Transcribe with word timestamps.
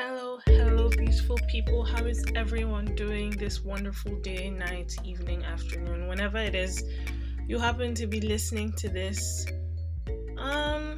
Hello, 0.00 0.38
hello, 0.46 0.88
beautiful 0.90 1.36
people. 1.48 1.82
How 1.82 2.04
is 2.04 2.24
everyone 2.36 2.94
doing 2.94 3.30
this 3.30 3.64
wonderful 3.64 4.14
day, 4.20 4.48
night, 4.48 4.94
evening, 5.02 5.42
afternoon, 5.42 6.06
whenever 6.06 6.38
it 6.38 6.54
is 6.54 6.84
you 7.48 7.58
happen 7.58 7.96
to 7.96 8.06
be 8.06 8.20
listening 8.20 8.72
to 8.74 8.88
this? 8.88 9.44
Um, 10.38 10.94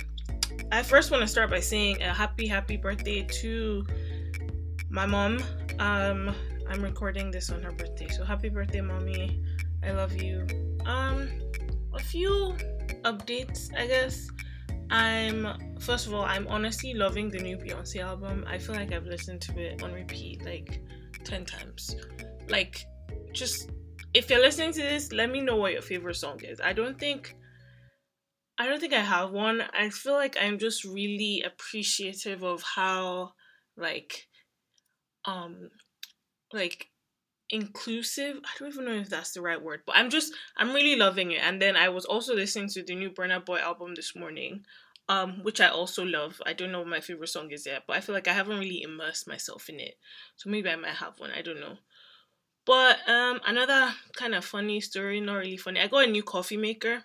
I 0.71 0.83
first 0.83 1.11
want 1.11 1.23
to 1.23 1.27
start 1.27 1.49
by 1.49 1.61
saying 1.61 2.03
a 2.03 2.13
happy, 2.13 2.47
happy 2.47 2.77
birthday 2.77 3.22
to 3.40 3.87
my 4.90 5.06
mom. 5.06 5.42
Um, 5.78 6.35
I'm 6.69 6.82
recording 6.82 7.30
this 7.30 7.48
on 7.48 7.62
her 7.62 7.72
birthday, 7.72 8.08
so 8.08 8.22
happy 8.22 8.51
birthday, 8.51 8.82
mommy. 8.82 9.42
I 9.82 9.92
love 9.92 10.21
you. 10.21 10.46
Um, 10.85 11.26
a 11.94 12.01
few 12.01 12.54
updates, 13.04 13.74
I 13.74 13.87
guess. 13.87 14.28
I'm 14.91 15.77
first 15.79 16.06
of 16.06 16.15
all, 16.15 16.25
I'm 16.25 16.47
honestly 16.48 16.95
loving 16.95 17.30
the 17.30 17.38
new 17.38 17.56
Beyonce 17.56 18.01
album. 18.02 18.45
I 18.47 18.59
feel 18.59 18.75
like 18.75 18.93
I've 18.93 19.06
listened 19.06 19.41
to 19.42 19.59
it 19.59 19.83
on 19.83 19.92
repeat 19.92 20.45
like 20.45 20.83
10 21.24 21.45
times. 21.45 21.97
Like 22.48 22.84
just 23.33 23.70
if 24.14 24.28
you're 24.28 24.41
listening 24.41 24.73
to 24.73 24.83
this, 24.83 25.12
let 25.12 25.30
me 25.30 25.41
know 25.41 25.56
what 25.56 25.73
your 25.73 25.83
favorite 25.83 26.16
song 26.16 26.41
is. 26.42 26.61
I 26.61 26.73
don't 26.73 26.98
think 26.98 27.37
I 28.59 28.66
don't 28.66 28.80
think 28.80 28.92
I 28.92 29.00
have 29.00 29.30
one. 29.30 29.62
I 29.73 29.88
feel 29.88 30.14
like 30.14 30.37
I'm 30.41 30.59
just 30.59 30.84
really 30.84 31.42
appreciative 31.47 32.42
of 32.42 32.62
how 32.62 33.33
like 33.77 34.27
um 35.25 35.70
like 36.52 36.88
inclusive 37.50 38.36
i 38.45 38.48
don't 38.59 38.69
even 38.69 38.84
know 38.84 38.92
if 38.92 39.09
that's 39.09 39.33
the 39.33 39.41
right 39.41 39.61
word 39.61 39.80
but 39.84 39.97
i'm 39.97 40.09
just 40.09 40.33
i'm 40.56 40.72
really 40.72 40.95
loving 40.95 41.33
it 41.33 41.42
and 41.42 41.61
then 41.61 41.75
i 41.77 41.88
was 41.88 42.05
also 42.05 42.34
listening 42.34 42.69
to 42.69 42.83
the 42.83 42.95
new 42.95 43.11
burna 43.11 43.45
boy 43.45 43.59
album 43.59 43.95
this 43.97 44.14
morning 44.14 44.64
um 45.10 45.30
which 45.42 45.60
i 45.60 45.69
also 45.69 46.02
love. 46.05 46.41
I 46.46 46.52
don't 46.55 46.73
know 46.73 46.80
what 46.80 46.88
my 46.96 47.00
favorite 47.00 47.28
song 47.37 47.50
is 47.50 47.66
yet 47.66 47.82
but 47.87 47.96
i 47.96 48.00
feel 48.00 48.14
like 48.14 48.28
i 48.28 48.32
haven't 48.41 48.59
really 48.64 48.82
immersed 48.82 49.27
myself 49.28 49.69
in 49.69 49.80
it. 49.80 49.96
So 50.36 50.50
maybe 50.50 50.70
i 50.70 50.77
might 50.77 51.00
have 51.05 51.19
one 51.19 51.33
i 51.33 51.42
don't 51.42 51.61
know. 51.61 51.77
But 52.64 52.98
um 53.08 53.41
another 53.47 53.83
kind 54.14 54.34
of 54.34 54.44
funny 54.44 54.81
story 54.81 55.20
not 55.20 55.36
really 55.36 55.56
funny 55.56 55.81
i 55.81 55.88
got 55.88 56.08
a 56.08 56.11
new 56.11 56.22
coffee 56.22 56.56
maker. 56.56 56.97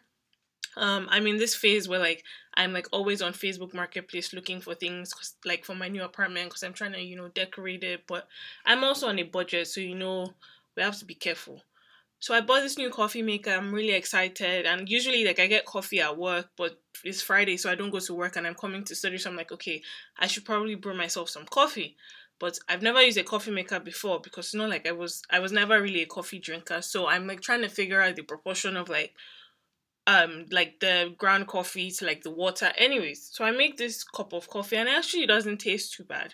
Um 0.78 1.08
i'm 1.12 1.28
in 1.28 1.38
this 1.38 1.56
phase 1.56 1.88
where 1.90 2.00
like 2.00 2.24
i'm 2.56 2.74
like 2.74 2.88
always 2.92 3.22
on 3.22 3.34
facebook 3.34 3.74
marketplace 3.74 4.34
looking 4.34 4.60
for 4.62 4.76
things 4.76 5.14
like 5.46 5.66
for 5.66 5.76
my 5.76 5.88
new 5.90 6.04
apartment 6.04 6.50
because 6.50 6.64
i'm 6.64 6.74
trying 6.74 6.94
to 6.94 7.02
you 7.02 7.16
know 7.16 7.30
decorate 7.30 7.84
it 7.84 8.02
but 8.08 8.28
i'm 8.66 8.84
also 8.84 9.08
on 9.08 9.20
a 9.20 9.24
budget 9.24 9.68
so 9.68 9.82
you 9.82 9.96
know 9.96 10.34
we 10.76 10.84
have 10.84 10.98
to 11.00 11.06
be 11.06 11.16
careful 11.16 11.62
so 12.20 12.34
i 12.34 12.42
bought 12.42 12.62
this 12.62 12.78
new 12.78 12.90
coffee 12.90 13.22
maker. 13.22 13.52
I'm 13.52 13.74
really 13.74 13.94
excited. 13.94 14.66
And 14.66 14.90
usually 14.90 15.26
like 15.26 15.40
i 15.40 15.48
get 15.48 15.66
coffee 15.66 16.02
at 16.02 16.18
work 16.18 16.50
but 16.58 16.80
it's 17.04 17.22
friday 17.22 17.58
so 17.58 17.70
i 17.70 17.76
don't 17.76 17.92
go 17.92 18.00
to 18.00 18.14
work 18.14 18.36
and 18.36 18.48
i'm 18.48 18.56
coming 18.56 18.84
to 18.86 18.96
study 18.96 19.18
so 19.18 19.30
i'm 19.30 19.36
like 19.36 19.52
okay 19.52 19.82
i 20.18 20.28
should 20.28 20.46
probably 20.46 20.76
brew 20.76 20.96
myself 20.96 21.30
some 21.30 21.46
coffee. 21.46 21.96
But 22.38 22.60
I've 22.68 22.82
never 22.82 23.02
used 23.02 23.18
a 23.18 23.24
coffee 23.24 23.52
maker 23.52 23.80
before 23.80 24.20
because 24.20 24.54
you 24.54 24.60
know, 24.60 24.68
like 24.68 24.86
I 24.86 24.92
was 24.92 25.22
I 25.30 25.40
was 25.40 25.54
never 25.54 25.82
really 25.82 26.02
a 26.02 26.06
coffee 26.06 26.40
drinker. 26.40 26.82
So 26.82 27.08
I'm 27.08 27.28
like 27.28 27.40
trying 27.40 27.62
to 27.62 27.70
figure 27.70 28.02
out 28.02 28.18
the 28.18 28.24
proportion 28.24 28.76
of 28.76 28.90
like 28.90 29.14
um 30.08 30.46
like 30.52 30.80
the 30.80 31.14
ground 31.18 31.48
coffee 31.48 31.90
to 31.92 32.06
like 32.06 32.24
the 32.24 32.32
water. 32.32 32.72
Anyways 32.78 33.30
so 33.32 33.44
i 33.44 33.52
make 33.52 33.78
this 33.78 34.04
cup 34.04 34.34
of 34.34 34.50
coffee 34.50 34.78
and 34.78 34.90
actually 34.90 35.24
it 35.24 35.28
doesn't 35.28 35.58
taste 35.60 35.94
too 35.94 36.04
bad 36.04 36.34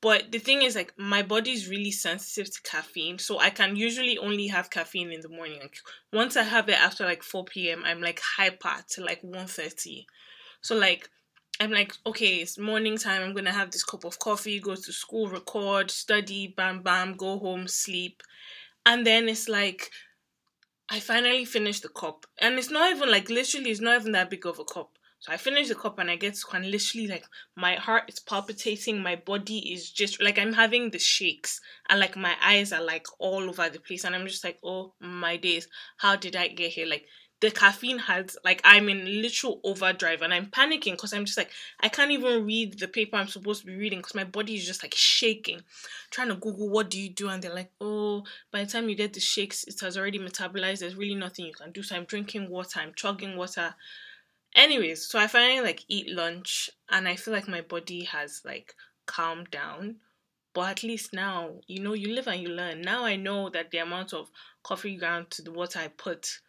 but 0.00 0.30
the 0.30 0.38
thing 0.38 0.62
is 0.62 0.76
like 0.76 0.92
my 0.96 1.22
body 1.22 1.52
is 1.52 1.68
really 1.68 1.90
sensitive 1.90 2.52
to 2.52 2.62
caffeine 2.62 3.18
so 3.18 3.38
i 3.38 3.50
can 3.50 3.76
usually 3.76 4.18
only 4.18 4.46
have 4.46 4.70
caffeine 4.70 5.12
in 5.12 5.20
the 5.20 5.28
morning 5.28 5.58
like 5.60 5.78
once 6.12 6.36
i 6.36 6.42
have 6.42 6.68
it 6.68 6.80
after 6.80 7.04
like 7.04 7.22
4 7.22 7.44
p.m 7.44 7.82
i'm 7.84 8.00
like 8.00 8.20
hyper 8.36 8.82
to 8.90 9.04
like 9.04 9.22
1.30 9.22 10.06
so 10.60 10.76
like 10.76 11.08
i'm 11.60 11.70
like 11.70 11.94
okay 12.04 12.36
it's 12.36 12.58
morning 12.58 12.98
time 12.98 13.22
i'm 13.22 13.34
gonna 13.34 13.52
have 13.52 13.70
this 13.70 13.84
cup 13.84 14.04
of 14.04 14.18
coffee 14.18 14.60
go 14.60 14.74
to 14.74 14.92
school 14.92 15.28
record 15.28 15.90
study 15.90 16.52
bam 16.56 16.82
bam 16.82 17.16
go 17.16 17.38
home 17.38 17.66
sleep 17.66 18.22
and 18.84 19.06
then 19.06 19.28
it's 19.28 19.48
like 19.48 19.90
I 20.88 21.00
finally 21.00 21.44
finished 21.44 21.82
the 21.82 21.88
cup. 21.88 22.26
And 22.38 22.58
it's 22.58 22.70
not 22.70 22.90
even 22.94 23.10
like 23.10 23.28
literally 23.28 23.70
it's 23.70 23.80
not 23.80 24.00
even 24.00 24.12
that 24.12 24.30
big 24.30 24.46
of 24.46 24.58
a 24.58 24.64
cup. 24.64 24.95
So 25.26 25.32
I 25.32 25.38
finish 25.38 25.66
the 25.66 25.74
cup 25.74 25.98
and 25.98 26.08
I 26.08 26.14
get 26.14 26.34
to 26.34 26.46
and 26.52 26.70
literally 26.70 27.08
like 27.08 27.24
my 27.56 27.74
heart 27.74 28.04
is 28.06 28.20
palpitating, 28.20 29.02
my 29.02 29.16
body 29.16 29.72
is 29.72 29.90
just 29.90 30.22
like 30.22 30.38
I'm 30.38 30.52
having 30.52 30.90
the 30.90 31.00
shakes 31.00 31.60
and 31.88 31.98
like 31.98 32.16
my 32.16 32.34
eyes 32.40 32.72
are 32.72 32.82
like 32.82 33.08
all 33.18 33.48
over 33.48 33.68
the 33.68 33.80
place 33.80 34.04
and 34.04 34.14
I'm 34.14 34.28
just 34.28 34.44
like, 34.44 34.60
oh 34.62 34.92
my 35.00 35.36
days, 35.36 35.66
how 35.96 36.14
did 36.14 36.36
I 36.36 36.46
get 36.46 36.70
here? 36.70 36.86
Like 36.86 37.06
the 37.40 37.50
caffeine 37.50 37.98
has 37.98 38.36
like 38.44 38.60
I'm 38.62 38.88
in 38.88 39.04
literal 39.20 39.60
overdrive 39.64 40.22
and 40.22 40.32
I'm 40.32 40.46
panicking 40.46 40.92
because 40.92 41.12
I'm 41.12 41.24
just 41.24 41.36
like 41.36 41.50
I 41.80 41.88
can't 41.88 42.12
even 42.12 42.46
read 42.46 42.78
the 42.78 42.86
paper 42.86 43.16
I'm 43.16 43.26
supposed 43.26 43.62
to 43.62 43.66
be 43.66 43.74
reading 43.74 43.98
because 43.98 44.14
my 44.14 44.24
body 44.24 44.54
is 44.54 44.64
just 44.64 44.84
like 44.84 44.94
shaking. 44.94 45.62
trying 46.10 46.28
to 46.28 46.36
Google 46.36 46.70
what 46.70 46.88
do 46.88 47.00
you 47.00 47.10
do 47.10 47.28
and 47.28 47.42
they're 47.42 47.52
like, 47.52 47.72
oh, 47.80 48.22
by 48.52 48.62
the 48.62 48.70
time 48.70 48.88
you 48.88 48.94
get 48.94 49.12
the 49.12 49.20
shakes, 49.20 49.64
it 49.64 49.80
has 49.80 49.98
already 49.98 50.20
metabolized. 50.20 50.78
There's 50.78 50.94
really 50.94 51.16
nothing 51.16 51.46
you 51.46 51.52
can 51.52 51.72
do. 51.72 51.82
So 51.82 51.96
I'm 51.96 52.04
drinking 52.04 52.48
water, 52.48 52.78
I'm 52.78 52.92
chugging 52.94 53.36
water. 53.36 53.74
Anyways, 54.56 55.06
so 55.08 55.20
I 55.20 55.28
finally 55.28 55.60
like 55.60 55.84
eat 55.86 56.08
lunch 56.08 56.68
and 56.88 57.06
I 57.06 57.14
feel 57.14 57.32
like 57.32 57.46
my 57.46 57.60
body 57.60 58.02
has 58.04 58.42
like 58.44 58.74
calmed 59.06 59.52
down. 59.52 60.00
But 60.52 60.70
at 60.70 60.82
least 60.82 61.12
now, 61.12 61.60
you 61.68 61.80
know, 61.80 61.92
you 61.92 62.12
live 62.12 62.26
and 62.26 62.40
you 62.42 62.48
learn. 62.48 62.80
Now 62.82 63.04
I 63.04 63.14
know 63.16 63.50
that 63.50 63.70
the 63.70 63.78
amount 63.78 64.12
of 64.14 64.30
coffee 64.64 64.96
ground 64.96 65.30
to 65.32 65.42
the 65.42 65.52
water 65.52 65.78
I 65.78 65.88
put 65.88 66.40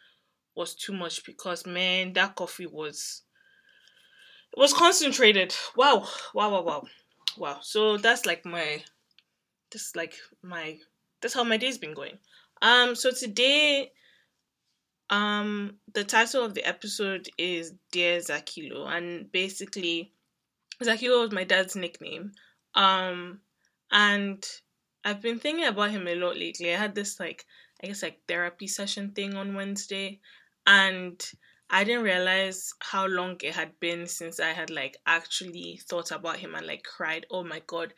was 0.55 0.75
too 0.75 0.93
much 0.93 1.25
because 1.25 1.65
man, 1.65 2.13
that 2.13 2.35
coffee 2.35 2.67
was 2.67 3.23
it 4.53 4.59
was 4.59 4.73
concentrated. 4.73 5.55
Wow, 5.75 6.07
wow, 6.33 6.49
wow, 6.51 6.61
wow, 6.61 6.83
wow. 7.37 7.59
So 7.61 7.97
that's 7.97 8.25
like 8.25 8.45
my, 8.45 8.83
that's 9.71 9.95
like 9.95 10.15
my, 10.43 10.79
that's 11.21 11.33
how 11.33 11.43
my 11.43 11.57
day's 11.57 11.77
been 11.77 11.93
going. 11.93 12.19
Um, 12.61 12.95
so 12.95 13.11
today, 13.11 13.91
um, 15.09 15.75
the 15.93 16.03
title 16.03 16.43
of 16.43 16.53
the 16.53 16.65
episode 16.65 17.29
is 17.37 17.73
Dear 17.91 18.19
Zakilo, 18.19 18.87
and 18.87 19.31
basically, 19.31 20.11
Zakilo 20.81 21.21
was 21.21 21.31
my 21.31 21.43
dad's 21.43 21.75
nickname. 21.75 22.31
Um, 22.75 23.39
and 23.91 24.45
I've 25.03 25.21
been 25.21 25.39
thinking 25.39 25.65
about 25.65 25.91
him 25.91 26.07
a 26.07 26.15
lot 26.15 26.37
lately. 26.37 26.73
I 26.73 26.77
had 26.77 26.93
this 26.93 27.19
like 27.19 27.45
I 27.81 27.87
guess 27.87 28.03
like 28.03 28.19
therapy 28.27 28.67
session 28.67 29.11
thing 29.11 29.35
on 29.35 29.55
Wednesday 29.55 30.19
and 30.65 31.23
I 31.69 31.83
didn't 31.83 32.03
realize 32.03 32.73
how 32.79 33.07
long 33.07 33.37
it 33.43 33.53
had 33.53 33.79
been 33.79 34.07
since 34.07 34.39
I 34.39 34.49
had 34.49 34.69
like 34.69 34.97
actually 35.05 35.79
thought 35.87 36.11
about 36.11 36.37
him 36.37 36.55
and 36.55 36.65
like 36.65 36.83
cried. 36.83 37.25
Oh 37.29 37.43
my 37.43 37.61
god. 37.67 37.93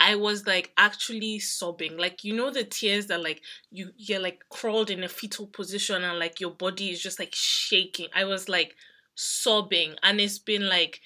I 0.00 0.14
was 0.14 0.46
like 0.46 0.72
actually 0.76 1.38
sobbing. 1.40 1.96
Like 1.96 2.24
you 2.24 2.34
know 2.34 2.50
the 2.50 2.64
tears 2.64 3.06
that 3.06 3.22
like 3.22 3.42
you 3.70 3.90
you're 3.96 4.20
like 4.20 4.44
crawled 4.48 4.90
in 4.90 5.02
a 5.02 5.08
fetal 5.08 5.46
position 5.46 6.04
and 6.04 6.18
like 6.18 6.40
your 6.40 6.50
body 6.50 6.90
is 6.90 7.02
just 7.02 7.18
like 7.18 7.34
shaking. 7.34 8.08
I 8.14 8.24
was 8.24 8.48
like 8.48 8.76
sobbing 9.14 9.96
and 10.02 10.20
it's 10.20 10.38
been 10.38 10.68
like 10.68 11.00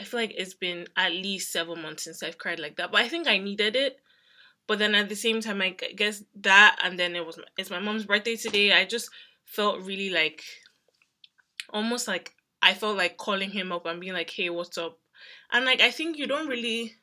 I 0.00 0.04
feel 0.04 0.20
like 0.20 0.34
it's 0.36 0.54
been 0.54 0.86
at 0.96 1.12
least 1.12 1.50
7 1.52 1.80
months 1.80 2.04
since 2.04 2.22
I've 2.22 2.38
cried 2.38 2.60
like 2.60 2.76
that. 2.76 2.92
But 2.92 3.00
I 3.00 3.08
think 3.08 3.26
I 3.26 3.38
needed 3.38 3.74
it. 3.74 3.98
But 4.66 4.78
then 4.78 4.94
at 4.94 5.08
the 5.08 5.16
same 5.16 5.40
time 5.40 5.62
I 5.62 5.70
guess 5.70 6.22
that 6.40 6.78
and 6.84 6.98
then 6.98 7.16
it 7.16 7.24
was 7.24 7.38
it's 7.56 7.70
my 7.70 7.80
mom's 7.80 8.04
birthday 8.04 8.36
today. 8.36 8.72
I 8.72 8.84
just 8.84 9.10
felt 9.46 9.80
really 9.80 10.10
like 10.10 10.42
almost 11.70 12.06
like 12.06 12.34
I 12.62 12.74
felt 12.74 12.96
like 12.96 13.16
calling 13.16 13.50
him 13.50 13.72
up 13.72 13.86
and 13.86 14.00
being 14.00 14.12
like, 14.12 14.30
hey, 14.30 14.50
what's 14.50 14.78
up? 14.78 14.98
And 15.52 15.64
like, 15.64 15.80
I 15.80 15.90
think 15.90 16.18
you 16.18 16.26
don't 16.26 16.48
really. 16.48 16.94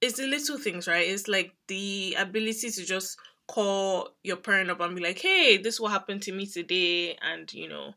It's 0.00 0.16
the 0.16 0.26
little 0.26 0.58
things, 0.58 0.88
right? 0.88 1.06
It's 1.06 1.28
like 1.28 1.52
the 1.68 2.16
ability 2.18 2.70
to 2.70 2.84
just 2.84 3.18
call 3.46 4.10
your 4.22 4.36
parent 4.36 4.70
up 4.70 4.80
and 4.80 4.94
be 4.94 5.02
like, 5.02 5.18
hey, 5.18 5.56
this 5.56 5.80
what 5.80 5.92
happened 5.92 6.22
to 6.22 6.32
me 6.32 6.46
today, 6.46 7.16
and 7.20 7.52
you 7.52 7.68
know, 7.68 7.94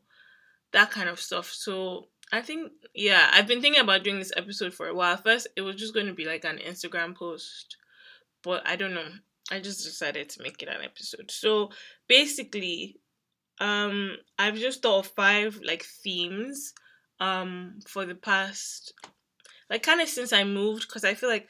that 0.72 0.90
kind 0.90 1.08
of 1.08 1.20
stuff. 1.20 1.50
So 1.50 2.08
I 2.32 2.40
think, 2.40 2.72
yeah, 2.94 3.30
I've 3.32 3.46
been 3.46 3.62
thinking 3.62 3.80
about 3.80 4.02
doing 4.02 4.18
this 4.18 4.32
episode 4.36 4.74
for 4.74 4.88
a 4.88 4.94
while. 4.94 5.16
First, 5.16 5.48
it 5.56 5.62
was 5.62 5.76
just 5.76 5.94
going 5.94 6.06
to 6.06 6.12
be 6.14 6.24
like 6.24 6.44
an 6.44 6.58
Instagram 6.58 7.14
post, 7.14 7.76
but 8.42 8.66
I 8.66 8.76
don't 8.76 8.94
know. 8.94 9.08
I 9.50 9.60
just 9.60 9.84
decided 9.84 10.28
to 10.30 10.42
make 10.42 10.62
it 10.62 10.68
an 10.68 10.82
episode. 10.82 11.30
So 11.30 11.70
basically, 12.08 12.96
um, 13.60 14.16
I've 14.38 14.56
just 14.56 14.82
thought 14.82 15.06
of 15.06 15.12
five 15.12 15.60
like 15.64 15.84
themes 15.84 16.74
um 17.20 17.78
for 17.86 18.04
the 18.04 18.14
past 18.16 18.92
like 19.70 19.82
kind 19.82 20.00
of 20.00 20.08
since 20.08 20.32
I 20.32 20.44
moved 20.44 20.88
because 20.88 21.04
I 21.04 21.14
feel 21.14 21.28
like 21.28 21.48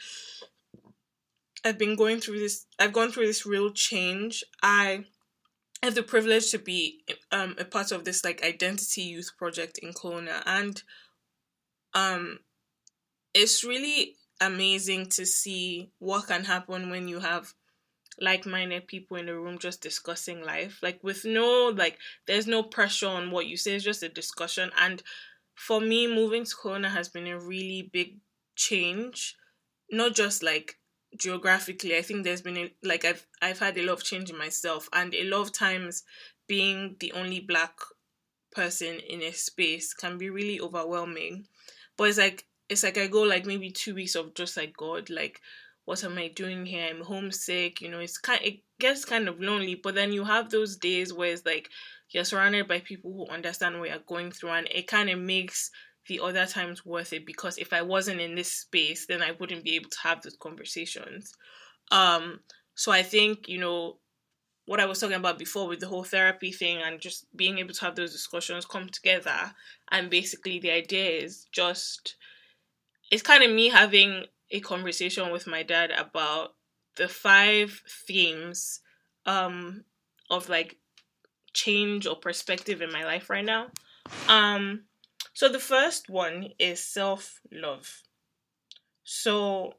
I've 1.65 1.79
been 1.79 1.97
going 1.97 2.21
through 2.21 2.39
this 2.39 2.67
I've 2.79 2.93
gone 2.93 3.11
through 3.11 3.27
this 3.27 3.47
real 3.47 3.71
change. 3.71 4.45
I 4.63 5.05
have 5.83 5.95
the 5.95 6.03
privilege 6.03 6.51
to 6.51 6.59
be 6.59 7.05
um 7.33 7.55
a 7.59 7.65
part 7.65 7.93
of 7.93 8.05
this 8.05 8.25
like 8.25 8.45
identity 8.45 9.03
youth 9.03 9.33
project 9.39 9.79
in 9.79 9.93
Kelowna. 9.93 10.43
And 10.47 10.83
um 11.95 12.41
it's 13.35 13.65
really 13.65 14.17
amazing 14.41 15.07
to 15.09 15.25
see 15.27 15.91
what 15.99 16.27
can 16.29 16.45
happen 16.45 16.91
when 16.91 17.09
you 17.09 17.21
have 17.21 17.55
like-minded 18.21 18.87
people 18.87 19.17
in 19.17 19.27
the 19.27 19.35
room 19.35 19.59
just 19.59 19.81
discussing 19.81 20.45
life. 20.45 20.79
Like 20.83 21.03
with 21.03 21.25
no 21.25 21.73
like 21.75 21.99
there's 22.27 22.47
no 22.47 22.63
pressure 22.63 23.09
on 23.09 23.31
what 23.31 23.47
you 23.47 23.57
say 23.57 23.75
it's 23.75 23.85
just 23.85 24.03
a 24.03 24.09
discussion. 24.09 24.71
And 24.81 25.03
for 25.55 25.81
me 25.81 26.06
moving 26.06 26.45
to 26.45 26.55
Kelowna 26.56 26.91
has 26.91 27.09
been 27.09 27.27
a 27.27 27.39
really 27.39 27.91
big 27.93 28.19
change 28.56 29.37
not 29.91 30.15
just 30.15 30.43
like 30.43 30.77
geographically 31.17 31.97
i 31.97 32.03
think 32.03 32.25
there's 32.25 32.41
been 32.41 32.56
a, 32.56 32.73
like 32.83 33.05
i've 33.05 33.27
i've 33.43 33.59
had 33.59 33.77
a 33.79 33.83
lot 33.83 33.93
of 33.95 34.05
change 34.05 34.31
in 34.31 34.39
myself 34.39 34.89
and 34.93 35.15
a 35.15 35.25
lot 35.25 35.43
of 35.43 35.53
times 35.53 36.03
being 36.47 36.97
the 37.01 37.12
only 37.12 37.41
black 37.41 37.73
person 38.55 39.01
in 39.09 39.23
a 39.23 39.33
space 39.33 39.93
can 39.93 40.17
be 40.17 40.31
really 40.31 40.61
overwhelming. 40.61 41.47
But 41.97 42.09
it's 42.09 42.19
like 42.19 42.45
it's 42.69 42.83
like 42.83 42.97
i 42.97 43.06
go 43.06 43.21
like 43.23 43.45
maybe 43.45 43.71
two 43.71 43.95
weeks 43.95 44.15
of 44.15 44.35
just 44.35 44.56
like 44.56 44.75
god 44.75 45.11
like 45.11 45.39
what 45.85 46.03
am 46.05 46.19
i 46.19 46.29
doing 46.29 46.67
here 46.67 46.89
i'm 46.89 47.03
homesick 47.03 47.81
you 47.81 47.91
know 47.91 47.99
it's 47.99 48.19
kind 48.19 48.41
it 48.43 48.61
gets 48.81 49.05
kind 49.05 49.29
of 49.29 49.41
lonely 49.41 49.75
but 49.75 49.95
then 49.95 50.13
you 50.13 50.25
have 50.25 50.51
those 50.51 50.77
days 50.77 51.13
where 51.13 51.33
it's 51.33 51.47
like 51.47 51.69
you're 52.11 52.25
surrounded 52.25 52.69
by 52.69 52.81
people 52.81 53.13
who 53.13 53.33
understand 53.33 53.79
what 53.79 53.89
you're 53.89 53.99
going 54.07 54.31
through 54.31 54.51
and 54.51 54.69
it 54.71 54.87
kind 54.87 55.11
of 55.11 55.19
makes 55.19 55.71
the 56.09 56.21
other 56.21 56.47
times 56.47 56.85
worth 56.85 57.13
it 57.13 57.27
because 57.27 57.59
if 57.59 57.73
I 57.73 57.83
wasn't 57.83 58.21
in 58.21 58.35
this 58.35 58.53
space, 58.53 59.07
then 59.07 59.23
I 59.23 59.33
wouldn't 59.33 59.65
be 59.65 59.75
able 59.77 59.91
to 59.91 60.01
have 60.03 60.23
those 60.23 60.37
conversations. 60.37 61.33
Um, 61.91 62.41
so 62.75 62.93
I 62.93 63.03
think, 63.03 63.49
you 63.49 63.59
know, 63.59 63.99
what 64.67 64.81
I 64.81 64.87
was 64.87 64.99
talking 64.99 65.17
about 65.17 65.39
before 65.39 65.69
with 65.69 65.81
the 65.81 65.89
whole 65.89 66.05
therapy 66.05 66.51
thing 66.51 66.79
and 66.83 67.01
just 67.01 67.27
being 67.37 67.59
able 67.59 67.75
to 67.75 67.85
have 67.85 67.97
those 67.97 68.13
discussions 68.13 68.65
come 68.65 68.89
together. 68.89 69.53
And 69.91 70.11
basically, 70.11 70.59
the 70.59 70.71
idea 70.71 71.23
is 71.23 71.47
just, 71.53 72.17
it's 73.11 73.23
kind 73.23 73.43
of 73.43 73.51
me 73.51 73.69
having 73.69 74.25
a 74.55 74.61
conversation 74.61 75.33
with 75.33 75.49
my 75.49 75.65
dad 75.65 75.91
about 75.91 76.55
the 76.97 77.09
five 77.09 77.83
themes 78.06 78.81
um, 79.27 79.85
of 80.31 80.49
like 80.49 80.79
change 81.53 82.06
or 82.06 82.15
perspective 82.15 82.81
in 82.81 82.93
my 82.93 83.05
life 83.05 83.29
right 83.29 83.45
now. 83.45 83.67
Um, 84.29 84.85
so 85.33 85.49
the 85.49 85.59
first 85.59 86.09
one 86.09 86.51
is 86.61 86.83
self 86.83 87.41
love. 87.51 88.03
So 89.03 89.75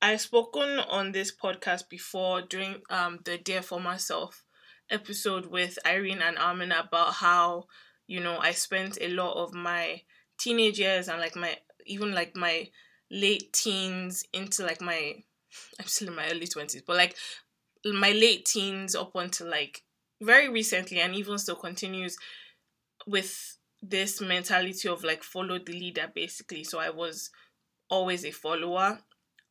I've 0.00 0.22
spoken 0.22 0.78
on 0.78 1.12
this 1.12 1.30
podcast 1.30 1.90
before 1.90 2.40
during 2.40 2.76
um 2.88 3.20
the 3.24 3.36
Dear 3.36 3.60
for 3.60 3.80
Myself 3.80 4.44
episode 4.88 5.46
with 5.46 5.78
Irene 5.84 6.22
and 6.22 6.38
Armin 6.38 6.72
about 6.72 7.14
how, 7.14 7.66
you 8.06 8.20
know, 8.20 8.38
I 8.38 8.52
spent 8.52 8.96
a 8.98 9.08
lot 9.08 9.34
of 9.34 9.52
my 9.52 10.00
teenage 10.38 10.78
years 10.78 11.08
and 11.08 11.20
like 11.20 11.36
my 11.36 11.58
even 11.84 12.14
like 12.14 12.34
my 12.34 12.70
late 13.10 13.52
teens 13.52 14.24
into 14.32 14.64
like 14.64 14.80
my 14.80 15.14
I'm 15.80 15.86
still 15.86 16.08
in 16.08 16.14
my 16.14 16.28
early 16.30 16.46
twenties, 16.46 16.82
but 16.86 16.96
like 16.96 17.16
my 17.84 18.12
late 18.12 18.44
teens 18.44 18.94
up 18.94 19.12
until 19.14 19.48
like 19.48 19.82
very 20.20 20.48
recently 20.48 21.00
and 21.00 21.14
even 21.14 21.38
still 21.38 21.56
continues 21.56 22.16
with 23.06 23.58
this 23.82 24.20
mentality 24.20 24.88
of 24.88 25.04
like 25.04 25.22
follow 25.22 25.58
the 25.58 25.72
leader 25.72 26.10
basically. 26.14 26.64
So 26.64 26.78
i 26.78 26.90
was 26.90 27.30
always 27.88 28.24
a 28.24 28.30
follower. 28.30 28.98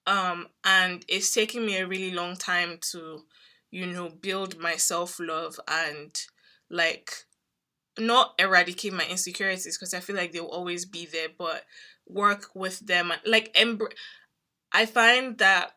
Um 0.08 0.48
and 0.64 1.06
it's 1.08 1.34
taken 1.34 1.66
me 1.66 1.78
a 1.78 1.88
really 1.88 2.12
long 2.12 2.36
time 2.36 2.80
to 2.92 3.24
you 3.72 3.86
know 3.86 4.10
build 4.10 4.58
my 4.58 4.76
self-love 4.76 5.60
and 5.68 6.16
like 6.70 7.12
not 7.98 8.34
eradicate 8.40 8.94
my 8.94 9.06
insecurities 9.06 9.78
because 9.78 9.94
i 9.94 10.00
feel 10.00 10.16
like 10.16 10.32
they'll 10.32 10.46
always 10.46 10.86
be 10.86 11.06
there 11.06 11.30
but 11.38 11.64
work 12.08 12.50
with 12.54 12.80
them 12.80 13.12
like 13.26 13.54
embr- 13.54 13.94
i 14.72 14.86
find 14.86 15.38
that 15.38 15.74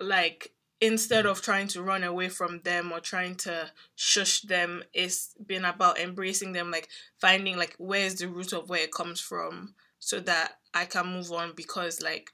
like 0.00 0.52
instead 0.80 1.24
of 1.24 1.40
trying 1.40 1.68
to 1.68 1.82
run 1.82 2.04
away 2.04 2.28
from 2.28 2.60
them 2.60 2.92
or 2.92 3.00
trying 3.00 3.34
to 3.34 3.70
shush 3.94 4.42
them 4.42 4.82
it's 4.92 5.34
been 5.46 5.64
about 5.64 5.98
embracing 5.98 6.52
them 6.52 6.70
like 6.70 6.88
finding 7.18 7.56
like 7.56 7.74
where's 7.78 8.16
the 8.16 8.28
root 8.28 8.52
of 8.52 8.68
where 8.68 8.82
it 8.82 8.92
comes 8.92 9.20
from 9.20 9.74
so 9.98 10.20
that 10.20 10.58
i 10.74 10.84
can 10.84 11.06
move 11.06 11.32
on 11.32 11.52
because 11.54 12.02
like 12.02 12.30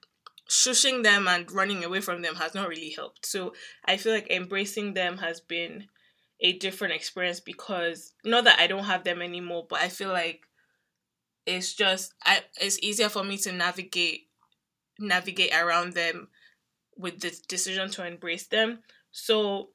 shushing 0.48 1.04
them 1.04 1.28
and 1.28 1.50
running 1.52 1.84
away 1.84 2.00
from 2.00 2.22
them 2.22 2.34
has 2.34 2.56
not 2.56 2.68
really 2.68 2.90
helped. 2.90 3.24
So 3.24 3.54
i 3.84 3.96
feel 3.96 4.12
like 4.12 4.30
embracing 4.30 4.94
them 4.94 5.18
has 5.18 5.40
been 5.40 5.86
a 6.40 6.54
different 6.54 6.94
experience 6.94 7.38
because 7.38 8.14
not 8.24 8.44
that 8.44 8.58
i 8.58 8.66
don't 8.66 8.84
have 8.84 9.04
them 9.04 9.22
anymore 9.22 9.66
but 9.68 9.80
i 9.80 9.88
feel 9.88 10.08
like 10.08 10.40
it's 11.46 11.74
just 11.74 12.14
I, 12.24 12.42
it's 12.60 12.78
easier 12.80 13.08
for 13.08 13.24
me 13.24 13.36
to 13.38 13.52
navigate 13.52 14.28
navigate 14.98 15.54
around 15.54 15.94
them 15.94 16.28
with 16.96 17.20
the 17.20 17.34
decision 17.48 17.90
to 17.90 18.06
embrace 18.06 18.46
them. 18.46 18.80
So 19.10 19.70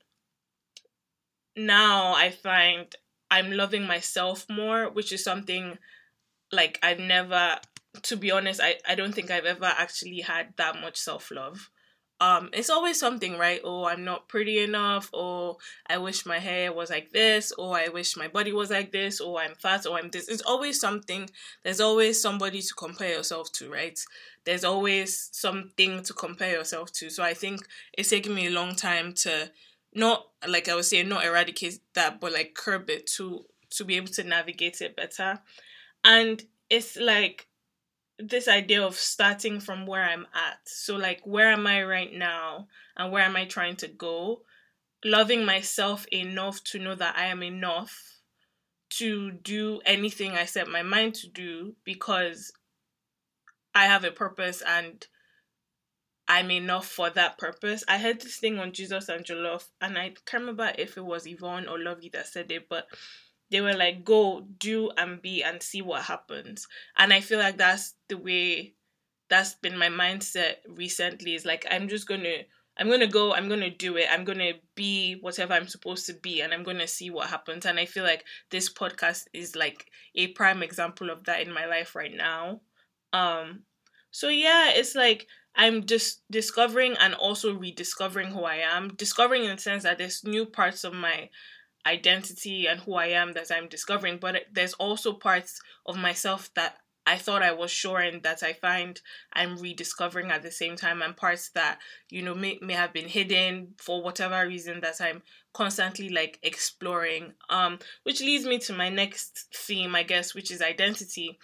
now 1.56 2.14
I 2.14 2.32
find 2.32 2.94
I'm 3.32 3.52
loving 3.52 3.86
myself 3.88 4.46
more, 4.50 4.90
which 4.90 5.12
is 5.12 5.24
something 5.24 5.78
like 6.52 6.80
I've 6.84 7.00
never 7.00 7.58
to 8.04 8.18
be 8.18 8.32
honest, 8.32 8.60
I, 8.62 8.76
I 8.88 8.96
don't 8.96 9.14
think 9.14 9.32
I've 9.32 9.46
ever 9.46 9.66
actually 9.66 10.22
had 10.22 10.54
that 10.58 10.82
much 10.82 10.98
self 10.98 11.32
love. 11.32 11.70
Um, 12.22 12.50
it's 12.54 12.70
always 12.70 12.98
something, 12.98 13.38
right? 13.38 13.60
Oh, 13.64 13.86
I'm 13.86 14.06
not 14.06 14.30
pretty 14.30 14.60
enough, 14.60 15.10
or 15.12 15.58
I 15.88 15.98
wish 15.98 16.26
my 16.26 16.40
hair 16.40 16.72
was 16.72 16.90
like 16.90 17.12
this, 17.12 17.52
or 17.52 17.76
I 17.76 17.90
wish 17.90 18.16
my 18.16 18.30
body 18.30 18.54
was 18.54 18.70
like 18.72 18.92
this, 18.94 19.20
or 19.20 19.42
I'm 19.42 19.56
fat, 19.56 19.86
or 19.86 19.98
I'm 19.98 20.10
this. 20.10 20.30
It's 20.30 20.42
always 20.44 20.80
something. 20.80 21.30
There's 21.64 21.82
always 21.82 22.22
somebody 22.22 22.62
to 22.62 22.74
compare 22.74 23.12
yourself 23.12 23.52
to, 23.54 23.70
right? 23.70 24.00
there's 24.46 24.64
always 24.64 25.30
something 25.34 26.04
to 26.04 26.14
compare 26.14 26.52
yourself 26.52 26.92
to. 26.94 27.10
So 27.10 27.24
I 27.24 27.34
think 27.34 27.68
it's 27.94 28.10
taken 28.10 28.34
me 28.34 28.48
a 28.48 28.52
long 28.52 28.76
time 28.76 29.14
to 29.24 29.52
not 29.94 30.28
like 30.48 30.70
I 30.70 30.76
was 30.76 30.90
saying, 30.90 31.10
not 31.10 31.26
eradicate 31.26 31.80
that, 31.96 32.20
but 32.22 32.32
like 32.32 32.54
curb 32.54 32.90
it 32.90 33.08
to 33.18 33.46
to 33.72 33.84
be 33.84 33.98
able 33.98 34.08
to 34.14 34.24
navigate 34.24 34.82
it 34.82 34.96
better. 34.96 35.40
And 36.04 36.42
it's 36.70 36.96
like 36.96 37.48
this 38.18 38.48
idea 38.48 38.82
of 38.82 38.96
starting 38.96 39.60
from 39.60 39.86
where 39.86 40.04
I'm 40.04 40.26
at. 40.34 40.60
So 40.66 40.96
like 40.96 41.22
where 41.26 41.50
am 41.52 41.68
I 41.68 41.84
right 41.84 42.14
now 42.14 42.68
and 42.96 43.12
where 43.12 43.24
am 43.24 43.36
I 43.36 43.46
trying 43.46 43.76
to 43.78 43.88
go? 43.88 44.42
Loving 45.04 45.46
myself 45.46 46.06
enough 46.12 46.64
to 46.66 46.80
know 46.80 46.96
that 46.96 47.16
I 47.18 47.26
am 47.26 47.44
enough 47.44 48.22
to 48.92 49.32
do 49.32 49.82
anything 49.86 50.32
I 50.32 50.46
set 50.46 50.68
my 50.68 50.82
mind 50.82 51.16
to 51.16 51.28
do 51.28 51.76
because 51.84 52.54
I 53.74 53.86
have 53.86 54.06
a 54.06 54.12
purpose 54.12 54.64
and 54.66 55.06
I'm 56.28 56.50
enough 56.50 56.88
for 56.88 57.10
that 57.12 57.38
purpose. 57.38 57.84
I 57.88 57.98
heard 57.98 58.22
this 58.22 58.38
thing 58.38 58.58
on 58.58 58.72
Jesus 58.72 59.10
and 59.10 59.24
Jollof, 59.24 59.66
and 59.80 59.98
I 59.98 60.14
can't 60.26 60.42
remember 60.42 60.72
if 60.78 60.98
it 60.98 61.06
was 61.06 61.28
Yvonne 61.28 61.68
or 61.68 61.78
Lovey 61.78 62.10
that 62.14 62.28
said 62.28 62.52
it, 62.52 62.68
but 62.68 62.88
they 63.52 63.62
were 63.62 63.74
like, 63.74 64.04
go, 64.04 64.46
do, 64.60 64.92
and 64.98 65.22
be, 65.22 65.44
and 65.44 65.62
see 65.62 65.82
what 65.82 66.04
happens. 66.04 66.68
And 66.98 67.14
I 67.14 67.22
feel 67.22 67.40
like 67.40 67.58
that's 67.58 67.94
the 68.10 68.18
way 68.18 68.74
that's 69.30 69.54
been 69.56 69.78
my 69.78 69.88
mindset 69.90 70.56
recently 70.68 71.36
is 71.36 71.46
like, 71.46 71.66
I'm 71.70 71.88
just 71.88 72.08
gonna. 72.08 72.44
I'm 72.78 72.90
gonna 72.90 73.08
go, 73.08 73.34
I'm 73.34 73.48
gonna 73.48 73.70
do 73.70 73.96
it, 73.96 74.08
I'm 74.12 74.26
gonna 74.26 74.52
be 74.76 75.14
whatever 75.22 75.54
I'm 75.54 75.70
supposed 75.70 76.08
to 76.08 76.14
be, 76.14 76.42
and 76.42 76.54
I'm 76.54 76.64
gonna 76.64 76.88
see 76.90 77.10
what 77.10 77.30
happens. 77.30 77.66
And 77.66 77.80
I 77.80 77.86
feel 77.86 78.04
like 78.04 78.26
this 78.52 78.70
podcast 78.70 79.28
is 79.34 79.56
like 79.56 79.86
a 80.14 80.28
prime 80.28 80.62
example 80.62 81.10
of 81.10 81.24
that 81.24 81.40
in 81.40 81.54
my 81.54 81.68
life 81.68 81.96
right 81.96 82.14
now. 82.14 82.60
Um, 83.14 83.62
so 84.12 84.28
yeah, 84.28 84.72
it's 84.72 84.94
like 84.94 85.28
I'm 85.56 85.86
just 85.86 86.24
discovering 86.30 86.96
and 87.00 87.14
also 87.14 87.56
rediscovering 87.56 88.32
who 88.32 88.44
I 88.44 88.56
am. 88.56 88.90
Discovering 88.96 89.46
in 89.46 89.56
the 89.56 89.62
sense 89.62 89.84
that 89.84 89.98
there's 89.98 90.24
new 90.24 90.46
parts 90.46 90.84
of 90.84 90.94
my 90.94 91.30
identity 91.86 92.68
and 92.68 92.80
who 92.82 92.96
I 92.96 93.08
am 93.08 93.34
that 93.34 93.52
I'm 93.52 93.68
discovering, 93.68 94.18
but 94.18 94.46
there's 94.52 94.74
also 94.74 95.14
parts 95.14 95.60
of 95.86 95.98
myself 95.98 96.50
that 96.56 96.78
I 97.08 97.18
thought 97.18 97.44
I 97.44 97.52
was 97.52 97.70
sure 97.70 98.00
and 98.00 98.24
that 98.24 98.42
I 98.42 98.54
find 98.54 99.00
I'm 99.32 99.58
rediscovering 99.58 100.32
at 100.32 100.42
the 100.42 100.52
same 100.52 100.76
time, 100.76 101.02
and 101.02 101.16
parts 101.16 101.50
that 101.50 101.78
you 102.10 102.24
know 102.24 102.34
may 102.34 102.58
may 102.62 102.74
have 102.74 102.94
been 102.94 103.08
hidden 103.08 103.76
for 103.78 104.02
whatever 104.02 104.48
reason 104.48 104.82
that 104.82 105.00
I'm 105.00 105.22
constantly 105.54 106.10
like 106.10 106.40
exploring. 106.42 107.34
Um, 107.50 107.80
which 108.04 108.22
leads 108.22 108.46
me 108.46 108.58
to 108.60 108.74
my 108.74 108.90
next 108.90 109.48
theme, 109.54 109.96
I 109.96 110.04
guess, 110.04 110.34
which 110.34 110.50
is 110.50 110.62
identity. 110.62 111.38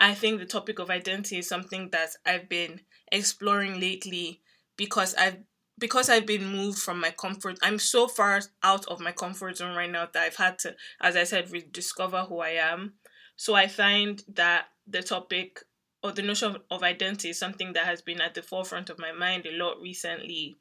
I 0.00 0.14
think 0.14 0.38
the 0.38 0.46
topic 0.46 0.78
of 0.78 0.90
identity 0.90 1.38
is 1.38 1.48
something 1.48 1.90
that 1.90 2.10
I've 2.24 2.48
been 2.48 2.82
exploring 3.10 3.80
lately 3.80 4.40
because 4.76 5.16
I've 5.16 5.38
because 5.78 6.08
I've 6.08 6.26
been 6.26 6.46
moved 6.46 6.78
from 6.78 7.00
my 7.00 7.10
comfort. 7.10 7.58
I'm 7.62 7.78
so 7.78 8.08
far 8.08 8.40
out 8.62 8.86
of 8.86 9.00
my 9.00 9.12
comfort 9.12 9.58
zone 9.58 9.76
right 9.76 9.90
now 9.90 10.08
that 10.12 10.22
I've 10.22 10.36
had 10.36 10.58
to, 10.60 10.74
as 11.00 11.16
I 11.16 11.24
said, 11.24 11.50
rediscover 11.50 12.22
who 12.22 12.40
I 12.40 12.50
am. 12.50 12.94
So 13.36 13.54
I 13.54 13.68
find 13.68 14.22
that 14.34 14.66
the 14.86 15.02
topic 15.02 15.62
or 16.02 16.12
the 16.12 16.22
notion 16.22 16.54
of, 16.54 16.62
of 16.70 16.82
identity 16.82 17.30
is 17.30 17.38
something 17.38 17.72
that 17.72 17.86
has 17.86 18.02
been 18.02 18.20
at 18.20 18.34
the 18.34 18.42
forefront 18.42 18.90
of 18.90 18.98
my 18.98 19.12
mind 19.12 19.46
a 19.46 19.56
lot 19.56 19.80
recently. 19.80 20.56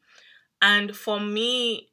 And 0.61 0.95
for 0.95 1.19
me, 1.19 1.89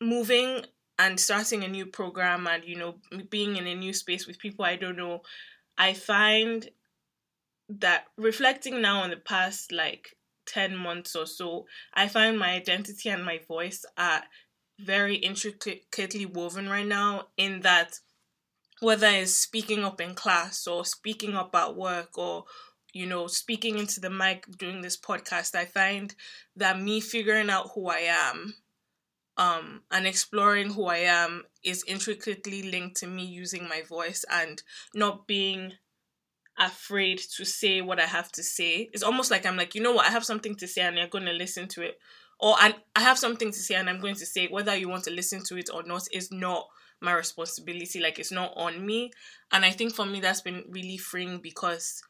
moving 0.00 0.64
and 0.98 1.18
starting 1.18 1.64
a 1.64 1.68
new 1.68 1.86
program 1.86 2.46
and 2.46 2.64
you 2.64 2.76
know 2.76 2.96
being 3.30 3.56
in 3.56 3.66
a 3.66 3.74
new 3.74 3.92
space 3.92 4.26
with 4.26 4.38
people 4.38 4.64
I 4.64 4.76
don't 4.76 4.96
know 4.96 5.22
I 5.76 5.94
find 5.94 6.68
that 7.68 8.04
reflecting 8.16 8.80
now 8.80 9.02
on 9.02 9.10
the 9.10 9.16
past 9.16 9.72
like 9.72 10.16
10 10.50 10.76
months 10.76 11.14
or 11.14 11.26
so, 11.26 11.66
I 11.94 12.08
find 12.08 12.38
my 12.38 12.50
identity 12.50 13.08
and 13.08 13.24
my 13.24 13.40
voice 13.46 13.84
are 13.96 14.22
very 14.78 15.16
intricately 15.16 16.26
woven 16.26 16.68
right 16.68 16.86
now 16.86 17.28
in 17.36 17.60
that 17.60 18.00
whether 18.80 19.08
it's 19.08 19.34
speaking 19.34 19.84
up 19.84 20.00
in 20.00 20.14
class 20.14 20.66
or 20.66 20.84
speaking 20.84 21.34
up 21.34 21.54
at 21.54 21.76
work 21.76 22.16
or 22.16 22.44
you 22.92 23.06
know, 23.06 23.28
speaking 23.28 23.78
into 23.78 24.00
the 24.00 24.10
mic 24.10 24.46
doing 24.58 24.82
this 24.82 24.98
podcast, 24.98 25.54
I 25.54 25.64
find 25.64 26.12
that 26.56 26.80
me 26.80 27.00
figuring 27.00 27.48
out 27.48 27.70
who 27.74 27.88
I 27.88 28.08
am 28.08 28.54
um, 29.36 29.82
and 29.90 30.06
exploring 30.06 30.70
who 30.70 30.86
I 30.86 30.98
am 30.98 31.44
is 31.62 31.84
intricately 31.86 32.62
linked 32.62 32.96
to 32.98 33.06
me 33.06 33.24
using 33.24 33.68
my 33.68 33.82
voice 33.82 34.24
and 34.30 34.62
not 34.94 35.26
being 35.26 35.74
afraid 36.60 37.18
to 37.36 37.44
say 37.44 37.80
what 37.80 37.98
I 37.98 38.06
have 38.06 38.30
to 38.32 38.42
say. 38.42 38.90
It's 38.92 39.02
almost 39.02 39.30
like 39.30 39.46
I'm 39.46 39.56
like, 39.56 39.74
you 39.74 39.82
know 39.82 39.92
what, 39.92 40.06
I 40.06 40.10
have 40.10 40.24
something 40.24 40.54
to 40.56 40.68
say 40.68 40.82
and 40.82 40.96
you're 40.96 41.08
going 41.08 41.26
to 41.26 41.32
listen 41.32 41.68
to 41.68 41.82
it. 41.82 41.98
Or 42.38 42.54
I, 42.56 42.74
I 42.94 43.00
have 43.00 43.18
something 43.18 43.50
to 43.50 43.58
say 43.58 43.74
and 43.74 43.88
I'm 43.88 44.00
going 44.00 44.14
to 44.16 44.26
say 44.26 44.48
whether 44.48 44.76
you 44.76 44.88
want 44.88 45.04
to 45.04 45.10
listen 45.10 45.42
to 45.44 45.56
it 45.56 45.70
or 45.72 45.82
not 45.82 46.06
is 46.12 46.30
not 46.30 46.66
my 47.00 47.12
responsibility. 47.12 48.00
Like 48.00 48.18
it's 48.18 48.32
not 48.32 48.52
on 48.56 48.84
me. 48.84 49.10
And 49.52 49.64
I 49.64 49.70
think 49.70 49.94
for 49.94 50.06
me, 50.06 50.20
that's 50.20 50.40
been 50.40 50.64
really 50.68 50.96
freeing 50.96 51.38
because 51.38 52.02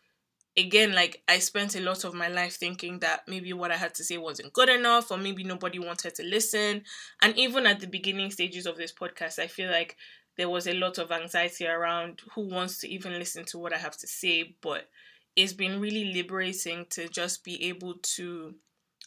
again, 0.57 0.93
like 0.93 1.23
I 1.29 1.39
spent 1.39 1.77
a 1.77 1.81
lot 1.81 2.05
of 2.05 2.15
my 2.15 2.29
life 2.29 2.57
thinking 2.57 3.01
that 3.01 3.23
maybe 3.27 3.53
what 3.53 3.71
I 3.71 3.77
had 3.77 3.95
to 3.95 4.05
say 4.05 4.19
wasn't 4.19 4.53
good 4.53 4.69
enough, 4.69 5.11
or 5.11 5.17
maybe 5.17 5.45
nobody 5.45 5.79
wanted 5.79 6.15
to 6.17 6.23
listen. 6.23 6.83
And 7.23 7.37
even 7.39 7.67
at 7.67 7.81
the 7.81 7.87
beginning 7.87 8.31
stages 8.31 8.67
of 8.67 8.77
this 8.77 8.93
podcast, 8.93 9.39
I 9.39 9.47
feel 9.47 9.71
like 9.71 9.97
there 10.41 10.49
was 10.49 10.67
a 10.67 10.73
lot 10.73 10.97
of 10.97 11.13
anxiety 11.13 11.67
around 11.67 12.23
who 12.35 12.41
wants 12.41 12.79
to 12.79 12.89
even 12.89 13.19
listen 13.19 13.45
to 13.45 13.59
what 13.59 13.75
I 13.75 13.77
have 13.77 13.99
to 13.99 14.07
say. 14.07 14.55
But 14.63 14.89
it's 15.37 15.53
been 15.53 15.83
really 15.83 16.15
liberating 16.15 16.87
to 16.93 17.11
just 17.11 17.45
be 17.45 17.63
able 17.69 17.97
to 18.15 18.55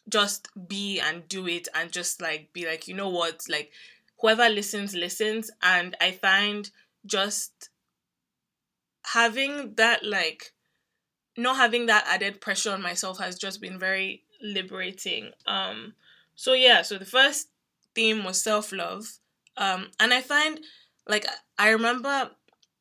just 0.08 0.48
be 0.68 1.00
and 1.00 1.28
do 1.28 1.48
it 1.48 1.68
and 1.74 1.92
just 1.92 2.22
like 2.22 2.54
be 2.54 2.68
like, 2.68 2.88
you 2.88 2.94
know 2.94 3.10
what, 3.10 3.42
like 3.50 3.72
whoever 4.22 4.48
listens, 4.48 4.94
listens. 4.94 5.50
And 5.63 5.98
I 6.00 6.12
find 6.12 6.70
just 7.04 7.72
having 9.02 9.74
that 9.74 10.06
like 10.06 10.54
not 11.36 11.56
having 11.56 11.88
that 11.88 12.06
added 12.08 12.42
pressure 12.42 12.74
on 12.74 12.84
myself 12.84 13.18
has 13.18 13.40
just 13.40 13.60
been 13.60 13.80
very 13.80 14.22
liberating. 14.40 15.32
Um, 15.48 15.96
so 16.36 16.54
yeah, 16.54 16.84
so 16.84 17.00
the 17.00 17.06
first 17.06 17.48
theme 17.96 18.24
was 18.24 18.40
self 18.40 18.72
love, 18.72 19.18
um, 19.58 19.88
and 20.00 20.13
I 20.13 20.22
find 20.22 20.60
like 21.07 21.25
I 21.57 21.69
remember 21.69 22.31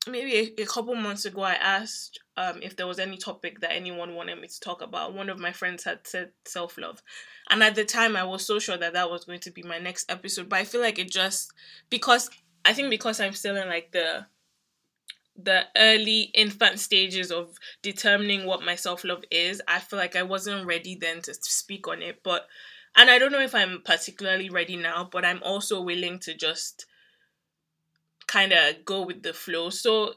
maybe 0.09 0.35
a, 0.59 0.63
a 0.63 0.67
couple 0.67 0.95
months 0.95 1.25
ago 1.25 1.43
I 1.43 1.55
asked 1.55 2.19
um, 2.37 2.61
if 2.63 2.77
there 2.77 2.87
was 2.87 2.99
any 2.99 3.17
topic 3.17 3.61
that 3.61 3.73
anyone 3.73 4.15
wanted 4.15 4.41
me 4.41 4.49
to 4.49 4.61
talk 4.61 4.83
about. 4.83 5.15
One 5.15 5.29
of 5.29 5.39
my 5.39 5.53
friends 5.53 5.85
had 5.85 6.07
said 6.07 6.33
self 6.45 6.79
love, 6.79 7.03
and 7.51 7.63
at 7.63 7.75
the 7.75 7.85
time 7.85 8.17
I 8.17 8.25
was 8.25 8.45
so 8.45 8.59
sure 8.59 8.77
that 8.77 8.95
that 8.95 9.11
was 9.11 9.25
going 9.25 9.41
to 9.41 9.51
be 9.51 9.63
my 9.63 9.79
next 9.79 10.11
episode. 10.11 10.49
But 10.49 10.61
I 10.61 10.65
feel 10.65 10.81
like 10.81 10.99
it 10.99 11.11
just 11.11 11.53
because 11.91 12.31
I 12.65 12.73
think 12.73 12.91
because 12.91 13.21
I'm 13.21 13.33
still 13.33 13.57
in 13.57 13.69
like 13.69 13.93
the 13.93 14.27
the 15.37 15.65
early 15.77 16.23
infant 16.35 16.79
stages 16.79 17.31
of 17.31 17.57
determining 17.83 18.45
what 18.47 18.65
my 18.65 18.75
self 18.75 19.05
love 19.05 19.25
is, 19.31 19.63
I 19.67 19.79
feel 19.79 19.99
like 19.99 20.17
I 20.17 20.23
wasn't 20.23 20.67
ready 20.67 20.95
then 20.95 21.23
to 21.23 21.35
speak 21.35 21.89
on 21.89 22.03
it. 22.03 22.21
But, 22.23 22.47
and 22.97 23.11
I 23.11 23.19
don't 23.19 23.33
know 23.33 23.41
if 23.41 23.55
I'm 23.55 23.83
particularly 23.85 24.51
ready 24.51 24.77
now, 24.77 25.09
but 25.11 25.25
I'm 25.25 25.43
also 25.43 25.81
willing 25.81 26.19
to 26.21 26.35
just 26.35 26.87
kind 28.33 28.53
of 28.53 28.85
go 28.85 29.05
with 29.05 29.23
the 29.23 29.33
flow. 29.33 29.71
So, 29.71 30.15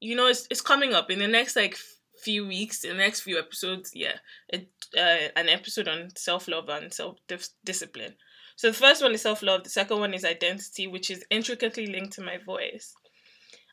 you 0.00 0.16
know, 0.16 0.28
it's, 0.28 0.46
it's 0.50 0.62
coming 0.62 0.94
up 0.94 1.10
in 1.10 1.18
the 1.18 1.28
next 1.28 1.56
like 1.56 1.76
few 2.22 2.46
weeks, 2.46 2.84
in 2.84 2.96
the 2.96 3.02
next 3.02 3.20
few 3.20 3.38
episodes. 3.38 3.92
Yeah, 3.94 4.16
it, 4.48 4.68
uh, 4.96 5.28
an 5.36 5.48
episode 5.48 5.88
on 5.88 6.10
self 6.16 6.48
love 6.48 6.68
and 6.68 6.92
self 6.92 7.18
discipline. 7.64 8.14
So 8.56 8.68
the 8.68 8.76
first 8.76 9.02
one 9.02 9.12
is 9.12 9.22
self 9.22 9.42
love. 9.42 9.64
The 9.64 9.70
second 9.70 10.00
one 10.00 10.14
is 10.14 10.24
identity, 10.24 10.86
which 10.86 11.10
is 11.10 11.24
intricately 11.30 11.86
linked 11.86 12.14
to 12.14 12.22
my 12.22 12.38
voice. 12.38 12.94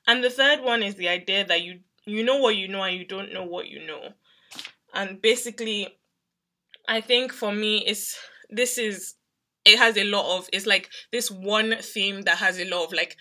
And 0.07 0.23
the 0.23 0.29
third 0.29 0.61
one 0.61 0.83
is 0.83 0.95
the 0.95 1.09
idea 1.09 1.45
that 1.45 1.61
you 1.61 1.79
you 2.05 2.23
know 2.23 2.37
what 2.37 2.55
you 2.55 2.67
know 2.67 2.83
and 2.83 2.97
you 2.97 3.05
don't 3.05 3.33
know 3.33 3.43
what 3.43 3.67
you 3.67 3.85
know. 3.85 4.13
And 4.93 5.21
basically 5.21 5.97
I 6.87 7.01
think 7.01 7.33
for 7.33 7.51
me 7.51 7.85
it's 7.85 8.17
this 8.49 8.77
is 8.77 9.15
it 9.65 9.77
has 9.77 9.97
a 9.97 10.05
lot 10.05 10.37
of 10.37 10.47
it's 10.53 10.65
like 10.65 10.89
this 11.11 11.29
one 11.29 11.75
theme 11.81 12.21
that 12.21 12.37
has 12.37 12.57
a 12.57 12.65
lot 12.65 12.85
of 12.85 12.93
like 12.93 13.17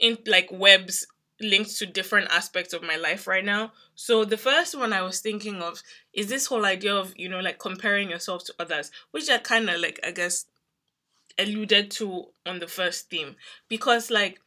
in 0.00 0.18
like 0.26 0.48
webs 0.50 1.06
linked 1.40 1.76
to 1.78 1.86
different 1.86 2.30
aspects 2.30 2.74
of 2.74 2.82
my 2.82 2.96
life 2.96 3.26
right 3.26 3.44
now. 3.44 3.72
So 3.94 4.24
the 4.24 4.36
first 4.36 4.76
one 4.76 4.92
I 4.92 5.02
was 5.02 5.20
thinking 5.20 5.62
of 5.62 5.82
is 6.12 6.28
this 6.28 6.46
whole 6.46 6.66
idea 6.66 6.94
of, 6.94 7.14
you 7.16 7.28
know, 7.28 7.40
like 7.40 7.58
comparing 7.58 8.10
yourself 8.10 8.44
to 8.46 8.54
others, 8.58 8.90
which 9.10 9.30
I 9.30 9.38
kind 9.38 9.70
of 9.70 9.80
like 9.80 10.00
I 10.04 10.10
guess 10.10 10.46
alluded 11.38 11.90
to 11.90 12.26
on 12.44 12.58
the 12.58 12.68
first 12.68 13.08
theme 13.08 13.36
because 13.68 14.10
like 14.10 14.40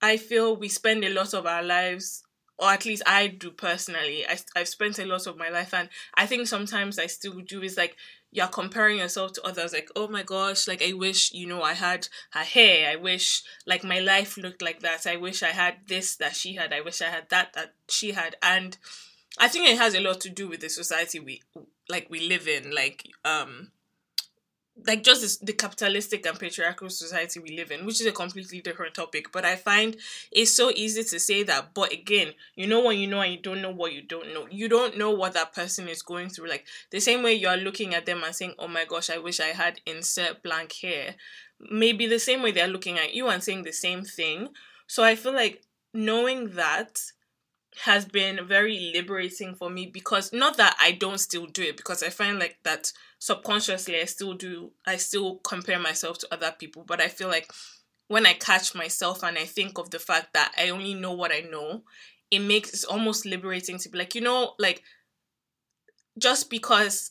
I 0.00 0.16
feel 0.16 0.56
we 0.56 0.68
spend 0.68 1.04
a 1.04 1.10
lot 1.10 1.32
of 1.32 1.46
our 1.46 1.62
lives, 1.62 2.24
or 2.58 2.70
at 2.70 2.84
least 2.84 3.02
I 3.06 3.28
do 3.28 3.50
personally. 3.50 4.26
I, 4.26 4.38
I've 4.56 4.68
spent 4.68 4.98
a 4.98 5.06
lot 5.06 5.26
of 5.26 5.36
my 5.38 5.48
life, 5.48 5.72
and 5.72 5.88
I 6.14 6.26
think 6.26 6.48
sometimes 6.48 6.98
I 6.98 7.06
still 7.06 7.40
do. 7.40 7.62
Is 7.62 7.76
like 7.76 7.96
you're 8.32 8.48
comparing 8.48 8.98
yourself 8.98 9.34
to 9.34 9.42
others. 9.46 9.74
Like, 9.74 9.90
oh 9.94 10.08
my 10.08 10.22
gosh, 10.22 10.66
like 10.66 10.82
I 10.82 10.94
wish 10.94 11.32
you 11.32 11.46
know 11.46 11.62
I 11.62 11.74
had 11.74 12.08
her 12.30 12.40
hair. 12.40 12.90
I 12.90 12.96
wish 12.96 13.42
like 13.66 13.84
my 13.84 14.00
life 14.00 14.38
looked 14.38 14.62
like 14.62 14.80
that. 14.80 15.06
I 15.06 15.16
wish 15.16 15.42
I 15.42 15.50
had 15.50 15.76
this 15.86 16.16
that 16.16 16.34
she 16.34 16.54
had. 16.54 16.72
I 16.72 16.80
wish 16.80 17.02
I 17.02 17.10
had 17.10 17.28
that 17.28 17.52
that 17.52 17.74
she 17.88 18.12
had. 18.12 18.36
And 18.42 18.76
I 19.38 19.48
think 19.48 19.68
it 19.68 19.78
has 19.78 19.94
a 19.94 20.00
lot 20.00 20.20
to 20.22 20.30
do 20.30 20.48
with 20.48 20.60
the 20.60 20.70
society 20.70 21.20
we 21.20 21.42
like 21.90 22.08
we 22.08 22.26
live 22.26 22.48
in. 22.48 22.74
Like 22.74 23.06
um 23.24 23.70
like 24.86 25.02
just 25.02 25.20
this, 25.20 25.36
the 25.38 25.52
capitalistic 25.52 26.24
and 26.26 26.38
patriarchal 26.38 26.88
society 26.90 27.40
we 27.40 27.56
live 27.56 27.70
in, 27.70 27.84
which 27.84 28.00
is 28.00 28.06
a 28.06 28.12
completely 28.12 28.60
different 28.60 28.94
topic. 28.94 29.30
But 29.32 29.44
I 29.44 29.56
find 29.56 29.96
it's 30.30 30.50
so 30.50 30.70
easy 30.74 31.04
to 31.04 31.20
say 31.20 31.42
that. 31.44 31.74
But 31.74 31.92
again, 31.92 32.32
you 32.54 32.66
know 32.66 32.80
what 32.80 32.96
you 32.96 33.06
know 33.06 33.20
and 33.20 33.32
you 33.32 33.38
don't 33.38 33.62
know 33.62 33.70
what 33.70 33.92
you 33.92 34.02
don't 34.02 34.32
know. 34.32 34.46
You 34.50 34.68
don't 34.68 34.96
know 34.96 35.10
what 35.10 35.34
that 35.34 35.52
person 35.54 35.88
is 35.88 36.02
going 36.02 36.30
through. 36.30 36.48
Like 36.48 36.66
the 36.90 37.00
same 37.00 37.22
way 37.22 37.34
you 37.34 37.48
are 37.48 37.56
looking 37.56 37.94
at 37.94 38.06
them 38.06 38.22
and 38.24 38.34
saying, 38.34 38.54
"Oh 38.58 38.68
my 38.68 38.84
gosh, 38.84 39.10
I 39.10 39.18
wish 39.18 39.40
I 39.40 39.48
had 39.48 39.80
insert 39.86 40.42
blank 40.42 40.72
hair." 40.80 41.16
Maybe 41.70 42.06
the 42.06 42.18
same 42.18 42.42
way 42.42 42.50
they're 42.50 42.66
looking 42.66 42.98
at 42.98 43.14
you 43.14 43.28
and 43.28 43.42
saying 43.42 43.62
the 43.62 43.72
same 43.72 44.02
thing. 44.02 44.48
So 44.86 45.04
I 45.04 45.14
feel 45.14 45.32
like 45.32 45.62
knowing 45.94 46.50
that 46.50 47.00
has 47.84 48.04
been 48.04 48.46
very 48.46 48.92
liberating 48.94 49.54
for 49.54 49.70
me 49.70 49.86
because 49.86 50.32
not 50.32 50.56
that 50.58 50.76
I 50.80 50.92
don't 50.92 51.18
still 51.18 51.46
do 51.46 51.62
it 51.62 51.76
because 51.76 52.02
I 52.02 52.10
find 52.10 52.38
like 52.38 52.58
that 52.64 52.92
subconsciously 53.18 54.00
I 54.00 54.04
still 54.04 54.34
do 54.34 54.72
I 54.86 54.96
still 54.96 55.36
compare 55.36 55.78
myself 55.78 56.18
to 56.18 56.28
other 56.30 56.54
people 56.58 56.84
but 56.86 57.00
I 57.00 57.08
feel 57.08 57.28
like 57.28 57.50
when 58.08 58.26
I 58.26 58.34
catch 58.34 58.74
myself 58.74 59.22
and 59.22 59.38
I 59.38 59.46
think 59.46 59.78
of 59.78 59.90
the 59.90 59.98
fact 59.98 60.34
that 60.34 60.52
I 60.58 60.68
only 60.68 60.92
know 60.92 61.12
what 61.12 61.32
I 61.32 61.40
know 61.40 61.82
it 62.30 62.40
makes 62.40 62.84
it 62.84 62.90
almost 62.90 63.24
liberating 63.24 63.78
to 63.78 63.88
be 63.88 63.98
like 63.98 64.14
you 64.14 64.20
know 64.20 64.52
like 64.58 64.82
just 66.18 66.50
because 66.50 67.10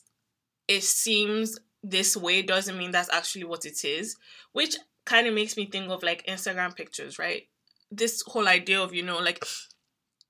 it 0.68 0.84
seems 0.84 1.58
this 1.82 2.16
way 2.16 2.40
doesn't 2.40 2.78
mean 2.78 2.92
that's 2.92 3.12
actually 3.12 3.44
what 3.44 3.64
it 3.64 3.84
is 3.84 4.16
which 4.52 4.76
kind 5.04 5.26
of 5.26 5.34
makes 5.34 5.56
me 5.56 5.66
think 5.66 5.90
of 5.90 6.02
like 6.02 6.24
Instagram 6.26 6.76
pictures 6.76 7.18
right? 7.18 7.48
This 7.90 8.22
whole 8.26 8.48
idea 8.48 8.80
of 8.80 8.94
you 8.94 9.02
know 9.02 9.18
like 9.18 9.44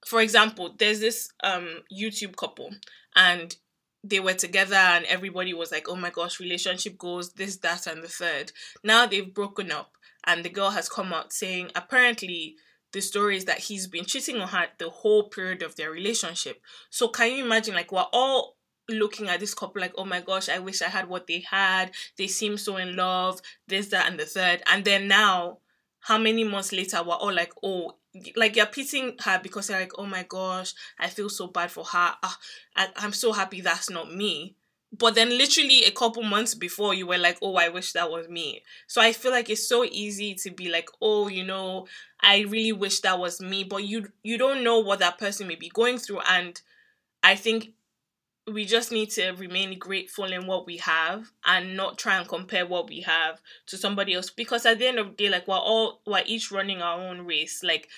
for 0.04 0.20
example, 0.20 0.74
there's 0.78 1.00
this 1.00 1.30
um 1.42 1.68
YouTube 1.92 2.36
couple 2.36 2.70
and 3.14 3.56
they 4.04 4.20
were 4.20 4.34
together 4.34 4.74
and 4.74 5.04
everybody 5.06 5.54
was 5.54 5.70
like, 5.70 5.88
oh 5.88 5.96
my 5.96 6.10
gosh, 6.10 6.40
relationship 6.40 6.98
goals, 6.98 7.34
this, 7.34 7.58
that, 7.58 7.86
and 7.86 8.02
the 8.02 8.08
third. 8.08 8.52
Now 8.82 9.06
they've 9.06 9.32
broken 9.32 9.70
up 9.70 9.92
and 10.24 10.44
the 10.44 10.48
girl 10.48 10.70
has 10.70 10.88
come 10.88 11.12
out 11.12 11.32
saying 11.32 11.70
apparently 11.76 12.56
the 12.92 13.00
story 13.00 13.36
is 13.36 13.44
that 13.46 13.58
he's 13.58 13.86
been 13.86 14.04
cheating 14.04 14.40
on 14.40 14.48
her 14.48 14.66
the 14.78 14.90
whole 14.90 15.28
period 15.28 15.62
of 15.62 15.76
their 15.76 15.90
relationship. 15.90 16.60
So 16.90 17.08
can 17.08 17.32
you 17.32 17.44
imagine 17.44 17.74
like 17.74 17.92
we're 17.92 18.06
all 18.12 18.56
looking 18.88 19.28
at 19.28 19.40
this 19.40 19.54
couple 19.54 19.80
like, 19.80 19.94
oh 19.96 20.04
my 20.04 20.20
gosh, 20.20 20.48
I 20.48 20.58
wish 20.58 20.82
I 20.82 20.88
had 20.88 21.08
what 21.08 21.26
they 21.26 21.44
had. 21.48 21.92
They 22.18 22.26
seem 22.26 22.58
so 22.58 22.76
in 22.76 22.96
love, 22.96 23.40
this, 23.68 23.88
that, 23.88 24.10
and 24.10 24.18
the 24.18 24.26
third. 24.26 24.62
And 24.66 24.84
then 24.84 25.08
now, 25.08 25.58
how 26.00 26.18
many 26.18 26.44
months 26.44 26.72
later, 26.72 27.02
we're 27.02 27.14
all 27.14 27.32
like, 27.32 27.52
oh, 27.62 27.96
like 28.36 28.56
you're 28.56 28.66
pitying 28.66 29.16
her 29.20 29.40
because 29.42 29.68
you're 29.68 29.80
like, 29.80 29.92
oh 29.98 30.06
my 30.06 30.24
gosh, 30.28 30.74
I 30.98 31.08
feel 31.08 31.28
so 31.28 31.46
bad 31.46 31.70
for 31.70 31.84
her. 31.84 32.14
Ah, 32.22 32.38
I, 32.76 32.88
I'm 32.96 33.12
so 33.12 33.32
happy 33.32 33.60
that's 33.60 33.90
not 33.90 34.12
me. 34.14 34.56
But 34.96 35.14
then, 35.14 35.30
literally 35.30 35.84
a 35.84 35.90
couple 35.90 36.22
months 36.22 36.54
before, 36.54 36.92
you 36.92 37.06
were 37.06 37.16
like, 37.16 37.38
oh, 37.40 37.54
I 37.56 37.70
wish 37.70 37.92
that 37.92 38.10
was 38.10 38.28
me. 38.28 38.62
So 38.86 39.00
I 39.00 39.14
feel 39.14 39.30
like 39.30 39.48
it's 39.48 39.66
so 39.66 39.84
easy 39.84 40.34
to 40.42 40.50
be 40.50 40.68
like, 40.68 40.88
oh, 41.00 41.28
you 41.28 41.44
know, 41.44 41.86
I 42.20 42.40
really 42.40 42.72
wish 42.72 43.00
that 43.00 43.18
was 43.18 43.40
me. 43.40 43.64
But 43.64 43.84
you 43.84 44.08
you 44.22 44.36
don't 44.36 44.62
know 44.62 44.80
what 44.80 44.98
that 44.98 45.18
person 45.18 45.48
may 45.48 45.54
be 45.54 45.70
going 45.70 45.96
through, 45.96 46.20
and 46.28 46.60
I 47.22 47.36
think 47.36 47.70
we 48.52 48.64
just 48.64 48.92
need 48.92 49.10
to 49.10 49.30
remain 49.32 49.78
grateful 49.78 50.24
in 50.24 50.46
what 50.46 50.66
we 50.66 50.78
have 50.78 51.30
and 51.44 51.76
not 51.76 51.98
try 51.98 52.18
and 52.18 52.28
compare 52.28 52.66
what 52.66 52.88
we 52.88 53.00
have 53.00 53.40
to 53.66 53.76
somebody 53.76 54.14
else. 54.14 54.30
Because 54.30 54.66
at 54.66 54.78
the 54.78 54.86
end 54.86 54.98
of 54.98 55.08
the 55.08 55.24
day 55.24 55.28
like 55.28 55.48
we're 55.48 55.56
all 55.56 56.00
we're 56.06 56.22
each 56.26 56.50
running 56.50 56.82
our 56.82 57.00
own 57.00 57.22
race. 57.22 57.62
Like 57.62 57.88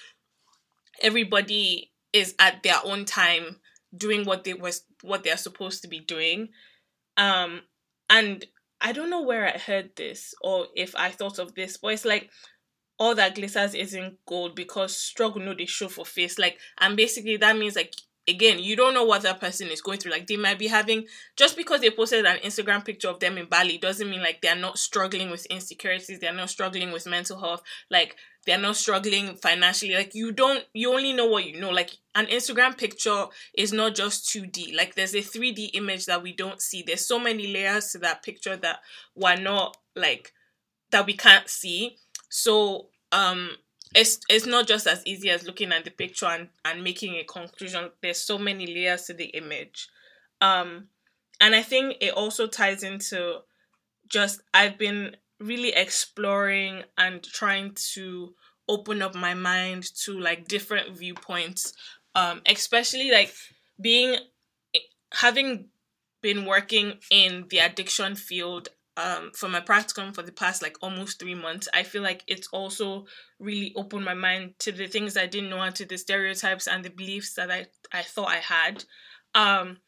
everybody 1.01 1.93
is 2.13 2.35
at 2.39 2.63
their 2.63 2.79
own 2.85 3.05
time 3.05 3.57
doing 3.97 4.25
what 4.25 4.45
they 4.45 4.55
was 4.55 4.83
what 5.03 5.25
they're 5.25 5.37
supposed 5.37 5.83
to 5.83 5.89
be 5.89 6.01
doing. 6.01 6.49
Um 7.17 7.63
and 8.11 8.45
i 8.81 8.93
don't 8.93 9.09
know 9.09 9.23
where 9.23 9.47
i 9.47 9.57
heard 9.57 9.89
this 9.97 10.35
or 10.43 10.67
if 10.77 10.95
i 10.97 11.09
thought 11.09 11.39
of 11.39 11.55
this 11.55 11.79
but 11.79 11.93
it's 11.95 12.05
like 12.05 12.29
all 12.99 13.15
that 13.15 13.35
glitters 13.35 13.75
isn't 13.75 14.19
gold 14.27 14.55
because 14.55 14.97
struggle 14.97 15.43
no 15.43 15.55
they 15.55 15.67
show 15.67 15.89
for 15.89 16.05
face. 16.05 16.39
Like 16.39 16.59
and 16.79 16.97
basically 16.97 17.37
that 17.39 17.57
means 17.57 17.77
like 17.77 17.95
again, 18.27 18.59
you 18.59 18.77
don't 18.77 18.95
know 18.95 19.05
what 19.05 19.23
that 19.23 19.41
person 19.41 19.69
is 19.69 19.81
going 19.81 19.99
through. 19.99 20.13
Like 20.13 20.27
they 20.27 20.37
might 20.37 20.59
be 20.59 20.67
having 20.67 21.07
just 21.37 21.57
because 21.57 21.81
they 21.81 21.91
posted 21.91 22.25
an 22.25 22.39
Instagram 22.39 22.85
picture 22.85 23.09
of 23.09 23.21
them 23.21 23.39
in 23.39 23.47
Bali 23.47 23.79
doesn't 23.79 24.09
mean 24.09 24.21
like 24.21 24.41
they're 24.41 24.57
not 24.57 24.79
struggling 24.79 25.31
with 25.31 25.47
insecurities, 25.47 26.19
they're 26.21 26.33
not 26.33 26.51
struggling 26.51 26.93
with 26.93 27.07
mental 27.07 27.39
health, 27.39 27.63
like 27.91 28.17
they're 28.47 28.59
not 28.59 28.77
struggling 28.77 29.37
financially. 29.37 29.95
Like 29.95 30.15
you 30.15 30.33
don't 30.33 30.65
you 30.73 30.93
only 30.93 31.13
know 31.13 31.27
what 31.27 31.45
you 31.45 31.61
know. 31.61 31.71
Like 31.71 31.91
an 32.15 32.27
Instagram 32.27 32.77
picture 32.77 33.27
is 33.57 33.73
not 33.73 33.95
just 33.95 34.29
2D. 34.29 34.75
Like 34.77 34.95
there's 34.95 35.15
a 35.15 35.19
3D 35.23 35.71
image 35.75 36.07
that 36.07 36.23
we 36.23 36.33
don't 36.33 36.61
see. 36.61 36.83
There's 36.87 37.07
so 37.07 37.19
many 37.19 37.53
layers 37.53 37.89
to 37.93 37.99
that 37.99 38.23
picture 38.23 38.57
that 38.57 38.81
we're 39.15 39.37
not 39.37 39.77
like 39.95 40.33
that 40.91 41.07
we 41.07 41.15
can't 41.15 41.49
see. 41.49 41.97
So 42.31 42.89
um 43.13 43.51
it's 43.95 44.19
it's 44.29 44.47
not 44.47 44.67
just 44.67 44.87
as 44.87 45.03
easy 45.07 45.31
as 45.31 45.47
looking 45.47 45.73
at 45.73 45.85
the 45.85 45.91
picture 45.91 46.27
and, 46.27 46.49
and 46.65 46.83
making 46.83 47.15
a 47.17 47.25
conclusion. 47.25 47.91
There's 48.03 48.19
so 48.21 48.39
many 48.39 48.67
layers 48.67 49.03
to 49.05 49.15
the 49.15 49.27
image. 49.27 49.89
Um 50.41 50.89
and 51.41 51.55
I 51.55 51.63
think 51.63 51.97
it 52.01 52.15
also 52.15 52.47
ties 52.47 52.83
into 52.83 53.41
just 54.09 54.43
I've 54.53 54.79
been 54.79 55.17
really 55.41 55.71
exploring 55.75 56.85
and 56.97 57.23
trying 57.23 57.77
to 57.95 58.35
open 58.69 59.03
up 59.03 59.15
my 59.15 59.35
mind 59.35 59.85
to 60.05 60.19
like 60.19 60.49
different 60.49 60.97
viewpoints 60.97 61.75
um 62.15 62.41
especially 62.47 63.11
like 63.11 63.35
being 63.81 64.17
having 65.13 65.69
been 66.23 66.47
working 66.47 66.95
in 67.11 67.47
the 67.51 67.59
addiction 67.59 68.17
field 68.17 68.69
um, 68.97 69.33
for 69.35 69.49
my 69.49 69.61
practicum 69.61 70.15
for 70.15 70.23
the 70.23 70.33
past 70.33 70.63
like 70.63 70.77
almost 70.81 71.19
three 71.19 71.35
months, 71.35 71.69
I 71.75 71.83
feel 71.83 72.03
like 72.03 72.23
it's 72.27 72.49
also 72.49 73.07
really 73.39 73.73
opened 73.77 74.05
my 74.05 74.15
mind 74.15 74.55
to 74.61 74.73
the 74.73 74.87
things 74.87 75.17
I 75.17 75.27
didn't 75.27 75.51
know 75.51 75.61
and 75.61 75.75
to 75.77 75.85
the 75.85 75.99
stereotypes 75.99 76.67
and 76.67 76.85
the 76.85 76.91
beliefs 76.91 77.35
that 77.35 77.51
I, 77.51 77.67
I 77.93 78.03
thought 78.03 78.29
I 78.29 78.37
had. 78.37 78.85
Um, 79.35 79.79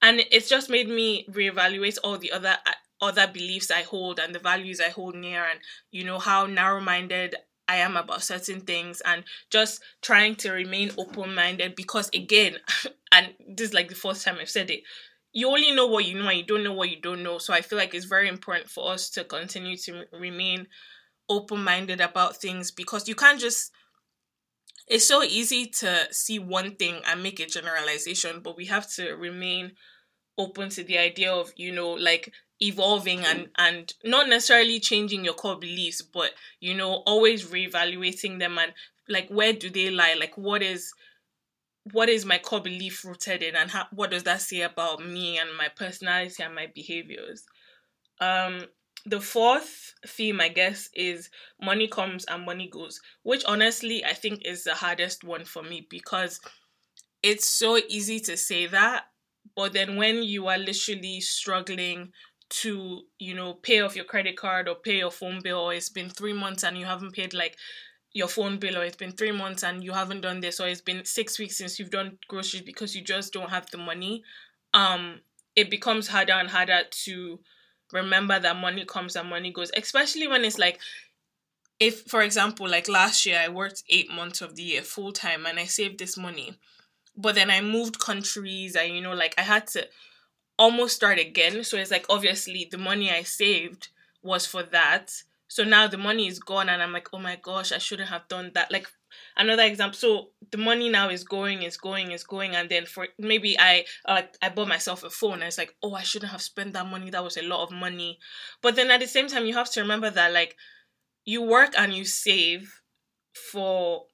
and 0.00 0.22
it's 0.30 0.48
just 0.48 0.70
made 0.70 0.88
me 0.88 1.26
reevaluate 1.30 1.98
all 2.04 2.18
the 2.18 2.32
other 2.32 2.56
uh, 2.66 2.72
other 3.00 3.26
beliefs 3.26 3.70
I 3.70 3.82
hold 3.82 4.20
and 4.20 4.32
the 4.34 4.38
values 4.38 4.80
I 4.80 4.90
hold 4.90 5.16
near 5.16 5.44
and 5.44 5.58
you 5.90 6.04
know 6.04 6.20
how 6.20 6.46
narrow-minded 6.46 7.34
I 7.66 7.76
am 7.76 7.96
about 7.96 8.22
certain 8.22 8.60
things 8.60 9.00
and 9.04 9.24
just 9.50 9.82
trying 10.02 10.36
to 10.36 10.52
remain 10.52 10.92
open-minded 10.96 11.74
because 11.74 12.10
again 12.14 12.58
and 13.12 13.34
this 13.48 13.68
is 13.68 13.74
like 13.74 13.88
the 13.88 13.96
first 13.96 14.24
time 14.24 14.36
I've 14.40 14.48
said 14.48 14.70
it 14.70 14.82
you 15.32 15.48
only 15.48 15.72
know 15.72 15.86
what 15.86 16.04
you 16.04 16.18
know 16.18 16.28
and 16.28 16.38
you 16.38 16.44
don't 16.44 16.64
know 16.64 16.72
what 16.74 16.90
you 16.90 17.00
don't 17.00 17.22
know. 17.22 17.38
So 17.38 17.54
I 17.54 17.62
feel 17.62 17.78
like 17.78 17.94
it's 17.94 18.04
very 18.04 18.28
important 18.28 18.68
for 18.68 18.92
us 18.92 19.08
to 19.10 19.24
continue 19.24 19.76
to 19.78 20.04
remain 20.12 20.66
open 21.28 21.64
minded 21.64 22.00
about 22.00 22.36
things 22.36 22.70
because 22.70 23.08
you 23.08 23.14
can't 23.14 23.40
just. 23.40 23.72
It's 24.88 25.06
so 25.06 25.22
easy 25.22 25.66
to 25.66 26.08
see 26.12 26.38
one 26.38 26.76
thing 26.76 27.00
and 27.06 27.22
make 27.22 27.40
a 27.40 27.46
generalization, 27.46 28.40
but 28.40 28.56
we 28.56 28.66
have 28.66 28.90
to 28.94 29.12
remain 29.12 29.72
open 30.38 30.70
to 30.70 30.84
the 30.84 30.98
idea 30.98 31.32
of, 31.32 31.52
you 31.56 31.72
know, 31.72 31.92
like 31.92 32.32
evolving 32.60 33.20
and 33.24 33.48
and 33.58 33.94
not 34.04 34.28
necessarily 34.28 34.80
changing 34.80 35.24
your 35.24 35.34
core 35.34 35.58
beliefs, 35.58 36.02
but 36.02 36.32
you 36.60 36.74
know, 36.74 37.02
always 37.06 37.46
reevaluating 37.46 38.38
them 38.38 38.58
and 38.58 38.74
like 39.08 39.28
where 39.30 39.52
do 39.52 39.70
they 39.70 39.90
lie? 39.90 40.14
Like 40.18 40.36
what 40.38 40.62
is 40.62 40.92
what 41.92 42.08
is 42.08 42.24
my 42.24 42.38
core 42.38 42.60
belief 42.60 43.04
rooted 43.04 43.42
in 43.42 43.56
and 43.56 43.70
how, 43.70 43.86
what 43.92 44.10
does 44.10 44.22
that 44.24 44.40
say 44.40 44.62
about 44.62 45.04
me 45.04 45.38
and 45.38 45.56
my 45.56 45.68
personality 45.68 46.42
and 46.42 46.54
my 46.54 46.68
behaviors? 46.74 47.44
Um 48.20 48.66
the 49.04 49.20
fourth 49.20 49.94
theme 50.06 50.40
i 50.40 50.48
guess 50.48 50.88
is 50.94 51.28
money 51.60 51.88
comes 51.88 52.24
and 52.26 52.44
money 52.44 52.68
goes 52.68 53.00
which 53.24 53.44
honestly 53.46 54.04
i 54.04 54.12
think 54.12 54.44
is 54.44 54.64
the 54.64 54.74
hardest 54.74 55.24
one 55.24 55.44
for 55.44 55.62
me 55.62 55.86
because 55.90 56.40
it's 57.22 57.46
so 57.48 57.78
easy 57.88 58.20
to 58.20 58.36
say 58.36 58.66
that 58.66 59.04
but 59.56 59.72
then 59.72 59.96
when 59.96 60.22
you 60.22 60.46
are 60.46 60.58
literally 60.58 61.20
struggling 61.20 62.12
to 62.48 63.02
you 63.18 63.34
know 63.34 63.54
pay 63.54 63.80
off 63.80 63.96
your 63.96 64.04
credit 64.04 64.36
card 64.36 64.68
or 64.68 64.74
pay 64.74 64.98
your 64.98 65.10
phone 65.10 65.40
bill 65.42 65.58
or 65.58 65.74
it's 65.74 65.88
been 65.88 66.10
3 66.10 66.32
months 66.32 66.62
and 66.62 66.76
you 66.76 66.84
haven't 66.84 67.14
paid 67.14 67.32
like 67.34 67.56
your 68.14 68.28
phone 68.28 68.58
bill 68.58 68.78
or 68.78 68.84
it's 68.84 68.96
been 68.96 69.12
three 69.12 69.32
months 69.32 69.62
and 69.62 69.82
you 69.82 69.92
haven't 69.92 70.20
done 70.20 70.40
this 70.40 70.60
or 70.60 70.68
it's 70.68 70.80
been 70.80 71.04
six 71.04 71.38
weeks 71.38 71.56
since 71.56 71.78
you've 71.78 71.90
done 71.90 72.18
groceries 72.28 72.62
because 72.62 72.94
you 72.94 73.02
just 73.02 73.32
don't 73.32 73.50
have 73.50 73.70
the 73.70 73.78
money 73.78 74.22
um 74.74 75.20
it 75.56 75.70
becomes 75.70 76.08
harder 76.08 76.32
and 76.32 76.50
harder 76.50 76.82
to 76.90 77.38
remember 77.92 78.38
that 78.38 78.56
money 78.56 78.84
comes 78.84 79.16
and 79.16 79.28
money 79.28 79.50
goes 79.50 79.70
especially 79.76 80.26
when 80.26 80.44
it's 80.44 80.58
like 80.58 80.78
if 81.80 82.02
for 82.02 82.22
example 82.22 82.68
like 82.68 82.88
last 82.88 83.24
year 83.26 83.38
i 83.42 83.48
worked 83.48 83.82
eight 83.88 84.10
months 84.10 84.40
of 84.40 84.56
the 84.56 84.62
year 84.62 84.82
full 84.82 85.12
time 85.12 85.46
and 85.46 85.58
i 85.58 85.64
saved 85.64 85.98
this 85.98 86.16
money 86.16 86.54
but 87.16 87.34
then 87.34 87.50
i 87.50 87.60
moved 87.60 87.98
countries 87.98 88.76
and 88.76 88.94
you 88.94 89.00
know 89.00 89.14
like 89.14 89.34
i 89.38 89.42
had 89.42 89.66
to 89.66 89.86
almost 90.58 90.96
start 90.96 91.18
again. 91.18 91.64
So 91.64 91.76
it's 91.76 91.90
like 91.90 92.06
obviously 92.08 92.68
the 92.70 92.78
money 92.78 93.10
i 93.10 93.22
saved 93.22 93.88
was 94.22 94.46
for 94.46 94.62
that 94.62 95.22
so 95.52 95.64
now 95.64 95.86
the 95.86 95.98
money 95.98 96.28
is 96.28 96.38
gone, 96.38 96.70
and 96.70 96.82
I'm 96.82 96.94
like, 96.94 97.08
oh 97.12 97.18
my 97.18 97.36
gosh, 97.36 97.72
I 97.72 97.78
shouldn't 97.78 98.08
have 98.08 98.26
done 98.26 98.52
that. 98.54 98.72
Like 98.72 98.86
another 99.36 99.64
example. 99.64 99.98
So 99.98 100.28
the 100.50 100.56
money 100.56 100.88
now 100.88 101.10
is 101.10 101.24
going, 101.24 101.62
is 101.62 101.76
going, 101.76 102.10
is 102.10 102.24
going, 102.24 102.56
and 102.56 102.70
then 102.70 102.86
for 102.86 103.08
maybe 103.18 103.58
I 103.58 103.84
like 104.08 104.34
I 104.40 104.48
bought 104.48 104.68
myself 104.68 105.04
a 105.04 105.10
phone. 105.10 105.42
It's 105.42 105.58
like, 105.58 105.76
oh, 105.82 105.92
I 105.92 106.04
shouldn't 106.04 106.32
have 106.32 106.40
spent 106.40 106.72
that 106.72 106.86
money. 106.86 107.10
That 107.10 107.22
was 107.22 107.36
a 107.36 107.42
lot 107.42 107.64
of 107.64 107.70
money. 107.70 108.18
But 108.62 108.76
then 108.76 108.90
at 108.90 109.00
the 109.00 109.06
same 109.06 109.28
time, 109.28 109.44
you 109.44 109.52
have 109.52 109.70
to 109.72 109.82
remember 109.82 110.08
that 110.08 110.32
like 110.32 110.56
you 111.26 111.42
work 111.42 111.74
and 111.76 111.92
you 111.92 112.06
save 112.06 112.80
for 113.34 114.04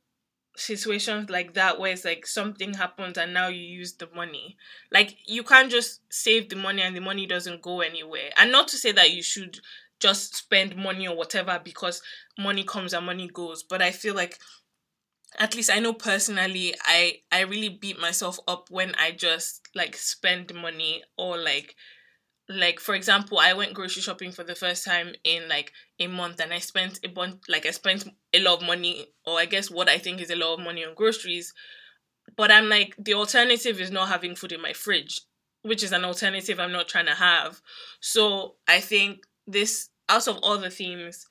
situations 0.57 1.31
like 1.31 1.55
that 1.55 1.79
where 1.79 1.93
it's 1.93 2.05
like 2.05 2.27
something 2.27 2.75
happens 2.75 3.17
and 3.17 3.33
now 3.33 3.47
you 3.47 3.61
use 3.61 3.93
the 3.93 4.09
money 4.13 4.57
like 4.91 5.17
you 5.25 5.45
can't 5.45 5.71
just 5.71 6.01
save 6.11 6.49
the 6.49 6.57
money 6.57 6.83
and 6.83 6.97
the 6.97 7.01
money 7.01 7.27
doesn't 7.27 7.63
go 7.63 7.81
anywhere 7.81 8.31
and 8.37 8.51
not 8.51 8.67
to 8.67 8.77
say 8.77 8.91
that 8.91 9.13
you 9.13 9.23
should 9.23 9.61
just 10.01 10.37
spend 10.37 10.77
money 10.77 11.09
or 11.09 11.17
whatever 11.17 11.61
because 11.63 12.03
money 12.39 12.65
comes 12.65 12.93
and 12.93 13.07
money 13.07 13.29
goes. 13.29 13.63
But 13.63 13.83
I 13.83 13.91
feel 13.91 14.15
like 14.15 14.39
at 15.39 15.55
least 15.55 15.71
I 15.71 15.79
know 15.79 15.93
personally 15.93 16.75
I 16.85 17.21
I 17.31 17.41
really 17.41 17.69
beat 17.69 18.01
myself 18.01 18.39
up 18.49 18.71
when 18.71 18.95
I 18.97 19.13
just 19.13 19.69
like 19.75 19.97
spend 19.97 20.55
money 20.55 21.03
or 21.17 21.37
like 21.37 21.75
like 22.49 22.81
for 22.81 22.95
example 22.95 23.39
I 23.39 23.53
went 23.53 23.75
grocery 23.75 24.03
shopping 24.03 24.33
for 24.33 24.45
the 24.45 24.55
first 24.55 24.85
time 24.85 25.15
in 25.25 25.49
like 25.49 25.73
a 26.01 26.07
month 26.07 26.41
and 26.41 26.53
I 26.53 26.59
spent 26.61 27.01
a 27.05 27.09
bunch 27.09 27.43
like 27.49 27.67
I 27.67 27.71
spent 27.73 28.09
a 28.33 28.41
lot 28.41 28.61
of 28.63 28.67
money 28.67 29.07
or 29.27 29.39
I 29.39 29.47
guess 29.47 29.71
what 29.71 29.89
I 29.89 29.99
think 29.99 30.21
is 30.21 30.31
a 30.31 30.37
lot 30.37 30.55
of 30.55 30.61
money 30.65 30.85
on 30.85 30.95
groceries 30.95 31.53
but 32.37 32.51
I'm 32.51 32.69
like 32.69 32.95
the 32.99 33.15
alternative 33.15 33.81
is 33.81 33.91
not 33.91 34.09
having 34.09 34.35
food 34.35 34.53
in 34.53 34.63
my 34.63 34.73
fridge 34.73 35.21
which 35.63 35.83
is 35.83 35.93
an 35.93 36.05
alternative 36.05 36.61
I'm 36.61 36.73
not 36.73 36.89
trying 36.89 37.07
to 37.07 37.15
have 37.15 37.61
so 38.01 38.57
I 38.67 38.81
think 38.81 39.25
this 39.49 39.89
out 40.09 40.29
of 40.29 40.39
all 40.43 40.59
the 40.59 40.71
themes, 40.71 41.27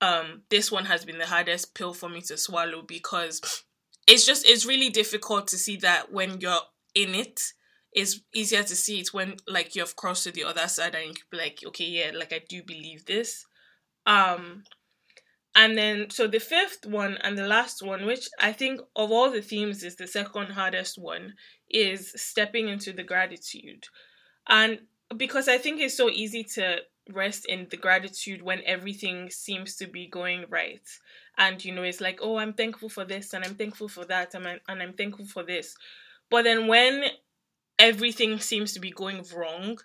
um, 0.00 0.42
this 0.50 0.70
one 0.72 0.86
has 0.86 1.04
been 1.04 1.18
the 1.18 1.26
hardest 1.26 1.74
pill 1.74 1.94
for 1.94 2.08
me 2.08 2.20
to 2.22 2.36
swallow 2.36 2.82
because 2.82 3.40
it's 4.06 4.26
just 4.26 4.46
it's 4.46 4.66
really 4.66 4.90
difficult 4.90 5.48
to 5.48 5.58
see 5.58 5.76
that 5.78 6.12
when 6.12 6.40
you're 6.40 6.60
in 6.94 7.14
it. 7.14 7.40
It's 7.92 8.20
easier 8.34 8.64
to 8.64 8.74
see 8.74 8.98
it 9.00 9.12
when 9.12 9.36
like 9.46 9.76
you've 9.76 9.94
crossed 9.94 10.24
to 10.24 10.32
the 10.32 10.44
other 10.44 10.66
side 10.66 10.96
and 10.96 11.06
you 11.06 11.14
can 11.14 11.24
be 11.30 11.36
like, 11.36 11.60
okay, 11.64 11.84
yeah, 11.84 12.10
like 12.12 12.32
I 12.32 12.40
do 12.48 12.62
believe 12.62 13.06
this. 13.06 13.46
Um 14.04 14.64
and 15.54 15.78
then 15.78 16.10
so 16.10 16.26
the 16.26 16.40
fifth 16.40 16.84
one 16.86 17.16
and 17.22 17.38
the 17.38 17.46
last 17.46 17.82
one, 17.82 18.04
which 18.04 18.28
I 18.40 18.52
think 18.52 18.80
of 18.96 19.12
all 19.12 19.30
the 19.30 19.42
themes 19.42 19.84
is 19.84 19.94
the 19.94 20.08
second 20.08 20.50
hardest 20.50 20.98
one, 20.98 21.34
is 21.70 22.12
stepping 22.16 22.68
into 22.68 22.92
the 22.92 23.04
gratitude. 23.04 23.84
And 24.48 24.80
because 25.16 25.48
I 25.48 25.58
think 25.58 25.80
it's 25.80 25.96
so 25.96 26.10
easy 26.10 26.42
to 26.54 26.78
rest 27.12 27.44
in 27.46 27.66
the 27.70 27.76
gratitude 27.76 28.42
when 28.42 28.62
everything 28.64 29.30
seems 29.30 29.76
to 29.76 29.86
be 29.86 30.06
going 30.06 30.44
right. 30.48 30.86
And 31.36 31.62
you 31.64 31.74
know 31.74 31.82
it's 31.82 32.00
like 32.00 32.20
oh 32.22 32.36
i'm 32.36 32.52
thankful 32.52 32.88
for 32.88 33.04
this 33.04 33.32
and 33.32 33.44
i'm 33.44 33.56
thankful 33.56 33.88
for 33.88 34.04
that 34.06 34.34
and 34.34 34.46
I'm, 34.46 34.60
and 34.68 34.82
I'm 34.82 34.92
thankful 34.92 35.26
for 35.26 35.42
this. 35.42 35.74
But 36.30 36.44
then 36.44 36.66
when 36.66 37.04
everything 37.78 38.38
seems 38.38 38.72
to 38.72 38.80
be 38.80 38.90
going 38.90 39.24
wrong 39.34 39.78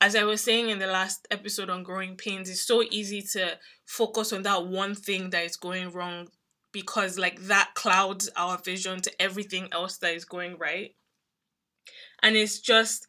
as 0.00 0.16
i 0.16 0.24
was 0.24 0.42
saying 0.42 0.68
in 0.68 0.80
the 0.80 0.86
last 0.88 1.28
episode 1.30 1.70
on 1.70 1.84
growing 1.84 2.16
pains 2.16 2.50
it's 2.50 2.64
so 2.64 2.82
easy 2.90 3.22
to 3.22 3.56
focus 3.86 4.32
on 4.32 4.42
that 4.42 4.66
one 4.66 4.96
thing 4.96 5.30
that 5.30 5.44
is 5.44 5.56
going 5.56 5.92
wrong 5.92 6.26
because 6.72 7.18
like 7.18 7.40
that 7.42 7.70
clouds 7.74 8.28
our 8.36 8.58
vision 8.58 9.00
to 9.00 9.22
everything 9.22 9.68
else 9.72 9.98
that 9.98 10.14
is 10.14 10.24
going 10.24 10.56
right. 10.58 10.94
And 12.22 12.36
it's 12.36 12.58
just 12.60 13.06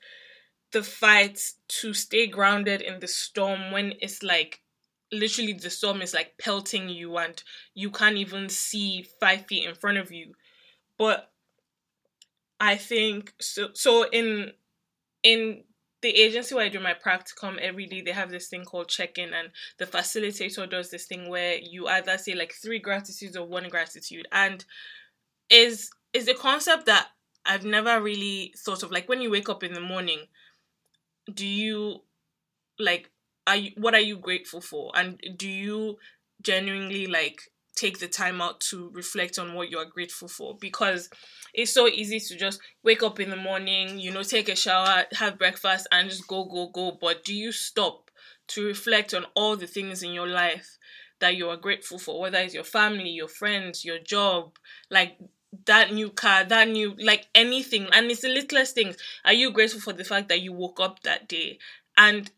the 0.71 0.83
fight 0.83 1.41
to 1.67 1.93
stay 1.93 2.27
grounded 2.27 2.81
in 2.81 2.99
the 2.99 3.07
storm 3.07 3.71
when 3.71 3.93
it's 4.01 4.21
like 4.23 4.61
literally 5.11 5.53
the 5.53 5.69
storm 5.69 6.01
is 6.01 6.13
like 6.13 6.37
pelting 6.37 6.89
you 6.89 7.17
and 7.17 7.43
you 7.73 7.89
can't 7.89 8.17
even 8.17 8.47
see 8.49 9.03
five 9.19 9.45
feet 9.47 9.67
in 9.67 9.75
front 9.75 9.97
of 9.97 10.11
you. 10.11 10.33
But 10.97 11.31
i 12.59 12.75
think 12.75 13.33
so 13.39 13.69
so 13.73 14.05
in 14.09 14.51
in 15.23 15.63
the 16.01 16.09
agency 16.09 16.53
where 16.55 16.65
i 16.65 16.69
do 16.69 16.79
my 16.79 16.93
practicum 16.93 17.57
every 17.57 17.85
day 17.85 18.01
they 18.01 18.11
have 18.11 18.29
this 18.29 18.47
thing 18.47 18.63
called 18.63 18.87
check-in 18.87 19.33
and 19.33 19.49
the 19.77 19.85
facilitator 19.85 20.69
does 20.69 20.89
this 20.91 21.05
thing 21.05 21.29
where 21.29 21.55
you 21.55 21.87
either 21.87 22.17
say 22.17 22.35
like 22.35 22.53
three 22.53 22.79
gratitudes 22.79 23.35
or 23.35 23.45
one 23.47 23.67
gratitude. 23.69 24.27
And 24.31 24.63
is 25.49 25.89
is 26.13 26.25
the 26.25 26.33
concept 26.33 26.85
that 26.85 27.07
I've 27.45 27.65
never 27.65 28.01
really 28.01 28.53
thought 28.57 28.83
of. 28.83 28.91
Like 28.91 29.09
when 29.09 29.21
you 29.21 29.31
wake 29.31 29.49
up 29.49 29.63
in 29.63 29.73
the 29.73 29.81
morning, 29.81 30.27
do 31.35 31.45
you 31.45 32.01
like 32.79 33.09
are 33.47 33.55
you 33.55 33.71
what 33.77 33.93
are 33.93 33.99
you 33.99 34.17
grateful 34.17 34.61
for? 34.61 34.91
And 34.95 35.19
do 35.37 35.47
you 35.47 35.97
genuinely 36.41 37.07
like 37.07 37.41
take 37.75 37.99
the 37.99 38.07
time 38.07 38.41
out 38.41 38.59
to 38.59 38.91
reflect 38.93 39.39
on 39.39 39.53
what 39.53 39.69
you 39.69 39.77
are 39.77 39.85
grateful 39.85 40.27
for? 40.27 40.55
Because 40.59 41.09
it's 41.53 41.71
so 41.71 41.87
easy 41.87 42.19
to 42.19 42.37
just 42.37 42.61
wake 42.83 43.01
up 43.03 43.19
in 43.19 43.29
the 43.29 43.35
morning, 43.35 43.99
you 43.99 44.11
know, 44.11 44.23
take 44.23 44.49
a 44.49 44.55
shower, 44.55 45.05
have 45.13 45.39
breakfast, 45.39 45.87
and 45.91 46.09
just 46.09 46.27
go, 46.27 46.45
go, 46.45 46.67
go. 46.67 46.97
But 46.99 47.23
do 47.23 47.33
you 47.33 47.51
stop 47.51 48.11
to 48.49 48.65
reflect 48.65 49.13
on 49.13 49.25
all 49.35 49.55
the 49.55 49.67
things 49.67 50.03
in 50.03 50.11
your 50.11 50.27
life 50.27 50.77
that 51.19 51.35
you 51.35 51.49
are 51.49 51.57
grateful 51.57 51.99
for, 51.99 52.19
whether 52.19 52.37
it's 52.37 52.53
your 52.53 52.63
family, 52.63 53.09
your 53.09 53.27
friends, 53.27 53.83
your 53.83 53.99
job, 53.99 54.53
like 54.89 55.17
that 55.65 55.93
new 55.93 56.09
car, 56.09 56.43
that 56.45 56.67
new, 56.67 56.95
like 56.99 57.27
anything. 57.33 57.87
And 57.91 58.09
it's 58.11 58.21
the 58.21 58.29
littlest 58.29 58.75
things. 58.75 58.97
Are 59.25 59.33
you 59.33 59.51
grateful 59.51 59.81
for 59.81 59.93
the 59.93 60.03
fact 60.03 60.29
that 60.29 60.41
you 60.41 60.53
woke 60.53 60.79
up 60.79 61.01
that 61.03 61.27
day? 61.27 61.59
And 61.97 62.29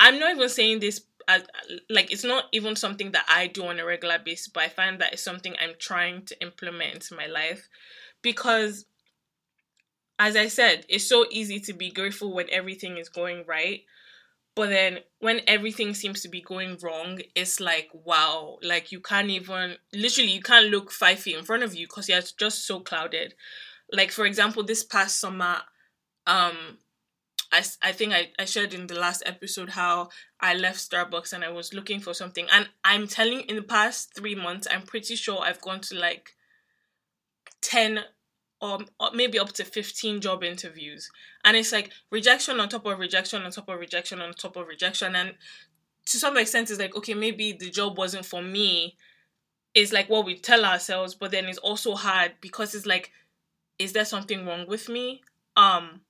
I'm 0.00 0.18
not 0.18 0.34
even 0.34 0.48
saying 0.48 0.80
this 0.80 1.02
as 1.28 1.42
like 1.90 2.12
it's 2.12 2.24
not 2.24 2.44
even 2.52 2.76
something 2.76 3.12
that 3.12 3.26
I 3.28 3.48
do 3.48 3.66
on 3.66 3.80
a 3.80 3.84
regular 3.84 4.18
basis, 4.18 4.48
but 4.48 4.62
I 4.64 4.68
find 4.68 5.00
that 5.00 5.12
it's 5.12 5.22
something 5.22 5.54
I'm 5.60 5.74
trying 5.78 6.22
to 6.26 6.40
implement 6.40 6.94
into 6.94 7.16
my 7.16 7.26
life 7.26 7.68
because 8.22 8.86
as 10.18 10.36
I 10.36 10.48
said, 10.48 10.86
it's 10.88 11.06
so 11.06 11.26
easy 11.30 11.60
to 11.60 11.72
be 11.72 11.90
grateful 11.90 12.32
when 12.32 12.48
everything 12.50 12.96
is 12.96 13.08
going 13.08 13.44
right. 13.46 13.82
But 14.56 14.70
then 14.70 15.00
when 15.20 15.42
everything 15.46 15.94
seems 15.94 16.22
to 16.22 16.28
be 16.28 16.40
going 16.40 16.78
wrong, 16.82 17.20
it's 17.34 17.60
like, 17.60 17.90
wow, 17.92 18.58
like 18.62 18.90
you 18.90 19.00
can't 19.00 19.28
even, 19.28 19.76
literally, 19.92 20.30
you 20.32 20.40
can't 20.40 20.70
look 20.70 20.90
five 20.90 21.18
feet 21.20 21.36
in 21.36 21.44
front 21.44 21.62
of 21.62 21.74
you 21.74 21.86
because 21.86 22.08
you're 22.08 22.22
just 22.38 22.66
so 22.66 22.80
clouded. 22.80 23.34
Like, 23.92 24.10
for 24.10 24.24
example, 24.24 24.64
this 24.64 24.82
past 24.82 25.20
summer, 25.20 25.58
um, 26.26 26.78
I, 27.52 27.62
I 27.82 27.92
think 27.92 28.14
I, 28.14 28.30
I 28.38 28.46
shared 28.46 28.72
in 28.72 28.86
the 28.86 28.98
last 28.98 29.22
episode 29.26 29.68
how 29.68 30.08
I 30.40 30.54
left 30.54 30.90
Starbucks 30.90 31.34
and 31.34 31.44
I 31.44 31.50
was 31.50 31.74
looking 31.74 32.00
for 32.00 32.14
something. 32.14 32.46
And 32.50 32.66
I'm 32.82 33.06
telling 33.06 33.40
in 33.42 33.56
the 33.56 33.62
past 33.62 34.14
three 34.16 34.34
months, 34.34 34.66
I'm 34.70 34.82
pretty 34.82 35.16
sure 35.16 35.38
I've 35.42 35.60
gone 35.60 35.80
to 35.82 35.94
like 35.98 36.30
10 37.60 38.00
or 38.62 38.78
maybe 39.12 39.38
up 39.38 39.52
to 39.52 39.64
15 39.64 40.22
job 40.22 40.42
interviews 40.42 41.10
and 41.46 41.56
it's 41.56 41.72
like 41.72 41.90
rejection 42.10 42.60
on 42.60 42.68
top 42.68 42.84
of 42.84 42.98
rejection 42.98 43.42
on 43.42 43.50
top 43.50 43.68
of 43.70 43.78
rejection 43.80 44.20
on 44.20 44.34
top 44.34 44.56
of 44.56 44.66
rejection. 44.66 45.16
And 45.16 45.34
to 46.06 46.18
some 46.18 46.36
extent 46.36 46.70
it's 46.70 46.78
like 46.80 46.94
okay 46.96 47.14
maybe 47.14 47.52
the 47.52 47.70
job 47.70 47.96
wasn't 47.96 48.26
for 48.26 48.42
me. 48.42 48.96
It's 49.74 49.92
like 49.92 50.10
what 50.10 50.26
we 50.26 50.36
tell 50.38 50.64
ourselves 50.64 51.14
but 51.14 51.30
then 51.30 51.46
it's 51.46 51.58
also 51.58 51.94
hard 51.94 52.32
because 52.42 52.74
it's 52.74 52.86
like 52.86 53.12
is 53.78 53.92
there 53.94 54.04
something 54.04 54.44
wrong 54.44 54.66
with 54.66 54.88
me? 54.88 55.22
Um 55.56 56.00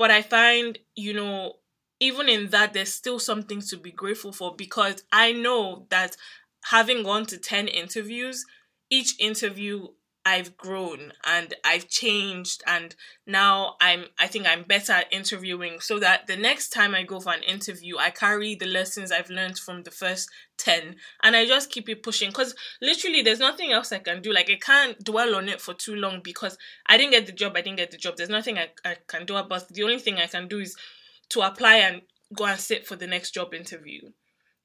but 0.00 0.10
i 0.10 0.22
find 0.22 0.78
you 0.96 1.12
know 1.12 1.56
even 2.00 2.28
in 2.28 2.48
that 2.48 2.72
there's 2.72 2.92
still 2.92 3.18
something 3.18 3.60
to 3.60 3.76
be 3.76 3.92
grateful 3.92 4.32
for 4.32 4.56
because 4.56 5.04
i 5.12 5.30
know 5.30 5.86
that 5.90 6.16
having 6.64 7.02
gone 7.02 7.26
to 7.26 7.36
10 7.36 7.68
interviews 7.68 8.46
each 8.88 9.14
interview 9.20 9.86
I've 10.24 10.56
grown 10.56 11.12
and 11.24 11.54
I've 11.64 11.88
changed 11.88 12.62
and 12.66 12.94
now 13.26 13.76
I'm 13.80 14.04
I 14.18 14.26
think 14.26 14.46
I'm 14.46 14.64
better 14.64 14.92
at 14.92 15.12
interviewing. 15.12 15.80
So 15.80 15.98
that 15.98 16.26
the 16.26 16.36
next 16.36 16.70
time 16.70 16.94
I 16.94 17.04
go 17.04 17.20
for 17.20 17.32
an 17.32 17.42
interview 17.42 17.96
I 17.98 18.10
carry 18.10 18.54
the 18.54 18.66
lessons 18.66 19.10
I've 19.10 19.30
learned 19.30 19.58
from 19.58 19.82
the 19.82 19.90
first 19.90 20.28
10 20.58 20.96
and 21.22 21.34
I 21.36 21.46
just 21.46 21.70
keep 21.70 21.88
it 21.88 22.02
pushing 22.02 22.32
cuz 22.32 22.54
literally 22.82 23.22
there's 23.22 23.38
nothing 23.38 23.72
else 23.72 23.92
I 23.92 23.98
can 23.98 24.20
do. 24.20 24.32
Like 24.32 24.50
I 24.50 24.56
can't 24.56 25.02
dwell 25.02 25.34
on 25.34 25.48
it 25.48 25.60
for 25.60 25.74
too 25.74 25.94
long 25.94 26.20
because 26.22 26.58
I 26.86 26.98
didn't 26.98 27.12
get 27.12 27.26
the 27.26 27.32
job 27.32 27.56
I 27.56 27.62
didn't 27.62 27.78
get 27.78 27.90
the 27.90 27.96
job. 27.96 28.16
There's 28.16 28.28
nothing 28.28 28.58
I, 28.58 28.70
I 28.84 28.96
can 29.06 29.24
do 29.24 29.36
about 29.36 29.68
the 29.68 29.82
only 29.82 29.98
thing 29.98 30.18
I 30.18 30.26
can 30.26 30.48
do 30.48 30.60
is 30.60 30.76
to 31.30 31.40
apply 31.40 31.76
and 31.76 32.02
go 32.36 32.44
and 32.44 32.60
sit 32.60 32.86
for 32.86 32.96
the 32.96 33.06
next 33.06 33.32
job 33.32 33.54
interview 33.54 34.10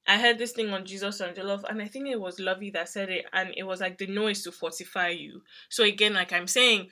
I 0.08 0.18
heard 0.18 0.38
this 0.38 0.52
thing 0.52 0.70
on 0.72 0.84
Jesus 0.84 1.20
and 1.20 1.36
Jollof, 1.36 1.64
and 1.68 1.82
I 1.82 1.86
think 1.86 2.08
it 2.08 2.20
was 2.20 2.38
Lovey 2.38 2.70
that 2.70 2.88
said 2.88 3.10
it, 3.10 3.26
and 3.32 3.52
it 3.56 3.64
was 3.64 3.80
like 3.80 3.98
the 3.98 4.06
noise 4.06 4.42
to 4.42 4.52
fortify 4.52 5.08
you. 5.08 5.42
So 5.68 5.84
again, 5.84 6.14
like 6.14 6.32
I'm 6.32 6.46
saying, 6.46 6.88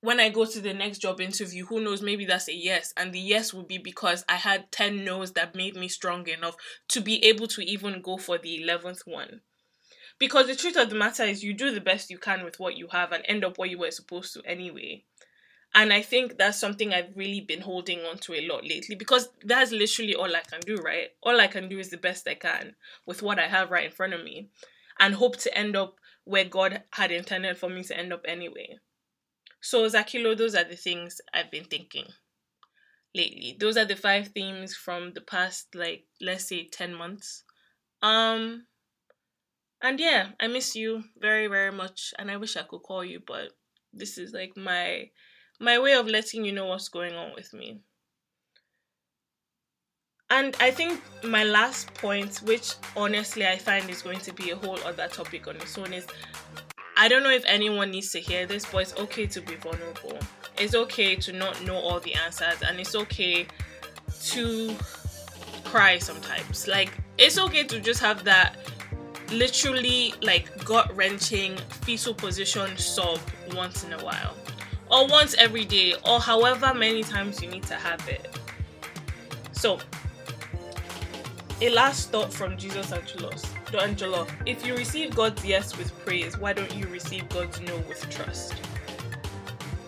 when 0.00 0.20
I 0.20 0.28
go 0.28 0.44
to 0.44 0.60
the 0.60 0.74
next 0.74 0.98
job 0.98 1.20
interview, 1.20 1.64
who 1.64 1.80
knows, 1.80 2.02
maybe 2.02 2.26
that's 2.26 2.48
a 2.48 2.54
yes. 2.54 2.92
And 2.96 3.12
the 3.12 3.18
yes 3.18 3.54
would 3.54 3.66
be 3.68 3.78
because 3.78 4.22
I 4.28 4.34
had 4.34 4.70
10 4.70 5.02
no's 5.02 5.32
that 5.32 5.54
made 5.54 5.76
me 5.76 5.88
strong 5.88 6.28
enough 6.28 6.56
to 6.88 7.00
be 7.00 7.24
able 7.24 7.46
to 7.48 7.62
even 7.62 8.02
go 8.02 8.18
for 8.18 8.36
the 8.36 8.62
11th 8.62 9.06
one. 9.06 9.40
Because 10.18 10.46
the 10.46 10.54
truth 10.54 10.76
of 10.76 10.90
the 10.90 10.94
matter 10.94 11.24
is, 11.24 11.42
you 11.42 11.54
do 11.54 11.72
the 11.72 11.80
best 11.80 12.10
you 12.10 12.18
can 12.18 12.44
with 12.44 12.60
what 12.60 12.76
you 12.76 12.88
have 12.88 13.12
and 13.12 13.24
end 13.26 13.44
up 13.44 13.56
where 13.56 13.68
you 13.68 13.78
were 13.78 13.90
supposed 13.90 14.34
to 14.34 14.42
anyway. 14.44 15.04
And 15.74 15.92
I 15.92 16.02
think 16.02 16.38
that's 16.38 16.58
something 16.58 16.92
I've 16.92 17.16
really 17.16 17.40
been 17.40 17.60
holding 17.60 18.00
on 18.00 18.18
to 18.18 18.34
a 18.34 18.46
lot 18.46 18.62
lately 18.62 18.94
because 18.94 19.28
that's 19.44 19.72
literally 19.72 20.14
all 20.14 20.34
I 20.34 20.40
can 20.40 20.60
do, 20.60 20.76
right? 20.76 21.08
All 21.22 21.40
I 21.40 21.48
can 21.48 21.68
do 21.68 21.78
is 21.80 21.90
the 21.90 21.96
best 21.96 22.28
I 22.28 22.34
can 22.34 22.76
with 23.06 23.22
what 23.22 23.40
I 23.40 23.48
have 23.48 23.72
right 23.72 23.86
in 23.86 23.90
front 23.90 24.14
of 24.14 24.22
me 24.22 24.50
and 25.00 25.14
hope 25.14 25.36
to 25.38 25.56
end 25.58 25.74
up 25.76 25.96
where 26.24 26.44
God 26.44 26.82
had 26.92 27.10
intended 27.10 27.58
for 27.58 27.68
me 27.68 27.82
to 27.84 27.98
end 27.98 28.12
up 28.12 28.24
anyway. 28.26 28.78
So, 29.60 29.84
Zakilo, 29.88 30.36
those 30.36 30.54
are 30.54 30.64
the 30.64 30.76
things 30.76 31.20
I've 31.32 31.50
been 31.50 31.64
thinking 31.64 32.06
lately. 33.14 33.56
Those 33.58 33.76
are 33.76 33.84
the 33.84 33.96
five 33.96 34.28
themes 34.28 34.76
from 34.76 35.12
the 35.14 35.20
past, 35.22 35.74
like, 35.74 36.04
let's 36.20 36.48
say 36.48 36.68
10 36.68 36.94
months. 36.94 37.44
Um, 38.02 38.66
and 39.82 39.98
yeah, 39.98 40.28
I 40.40 40.46
miss 40.46 40.76
you 40.76 41.04
very, 41.18 41.46
very 41.46 41.72
much, 41.72 42.14
and 42.18 42.30
I 42.30 42.36
wish 42.36 42.56
I 42.56 42.62
could 42.62 42.82
call 42.82 43.04
you, 43.04 43.20
but 43.26 43.50
this 43.92 44.18
is 44.18 44.32
like 44.32 44.56
my 44.56 45.10
my 45.60 45.78
way 45.78 45.92
of 45.92 46.06
letting 46.06 46.44
you 46.44 46.52
know 46.52 46.66
what's 46.66 46.88
going 46.88 47.14
on 47.14 47.32
with 47.34 47.52
me. 47.52 47.80
And 50.30 50.56
I 50.58 50.70
think 50.70 51.00
my 51.22 51.44
last 51.44 51.92
point, 51.94 52.38
which 52.38 52.74
honestly 52.96 53.46
I 53.46 53.56
find 53.56 53.88
is 53.88 54.02
going 54.02 54.20
to 54.20 54.32
be 54.32 54.50
a 54.50 54.56
whole 54.56 54.78
other 54.84 55.06
topic 55.08 55.46
on 55.46 55.56
its 55.56 55.76
own, 55.78 55.92
is 55.92 56.06
I 56.96 57.08
don't 57.08 57.22
know 57.22 57.30
if 57.30 57.44
anyone 57.46 57.90
needs 57.90 58.10
to 58.12 58.20
hear 58.20 58.46
this, 58.46 58.64
but 58.64 58.78
it's 58.78 58.96
okay 58.96 59.26
to 59.26 59.40
be 59.40 59.54
vulnerable. 59.56 60.18
It's 60.58 60.74
okay 60.74 61.16
to 61.16 61.32
not 61.32 61.62
know 61.64 61.76
all 61.76 62.00
the 62.00 62.14
answers, 62.14 62.62
and 62.66 62.80
it's 62.80 62.94
okay 62.94 63.46
to 64.30 64.76
cry 65.64 65.98
sometimes. 65.98 66.66
Like, 66.66 66.92
it's 67.18 67.38
okay 67.38 67.64
to 67.64 67.80
just 67.80 68.00
have 68.00 68.24
that 68.24 68.56
literally 69.30 70.14
like 70.22 70.64
gut 70.64 70.94
wrenching 70.96 71.56
fetal 71.56 72.14
position 72.14 72.76
sob 72.76 73.18
once 73.54 73.84
in 73.84 73.92
a 73.92 74.04
while 74.04 74.34
or 74.94 75.08
once 75.08 75.34
every 75.34 75.64
day 75.64 75.94
or 76.06 76.20
however 76.20 76.72
many 76.72 77.02
times 77.02 77.42
you 77.42 77.50
need 77.50 77.64
to 77.64 77.74
have 77.74 78.08
it. 78.08 78.38
So, 79.52 79.80
a 81.60 81.68
last 81.70 82.10
thought 82.10 82.32
from 82.32 82.56
Jesus 82.56 82.92
and 82.92 83.02
Jollof. 83.02 83.44
Angelo, 83.74 84.24
if 84.46 84.64
you 84.64 84.76
receive 84.76 85.16
God's 85.16 85.44
yes 85.44 85.76
with 85.76 85.92
praise, 86.04 86.38
why 86.38 86.52
don't 86.52 86.72
you 86.76 86.86
receive 86.86 87.28
God's 87.28 87.60
no 87.60 87.76
with 87.88 88.08
trust? 88.08 88.54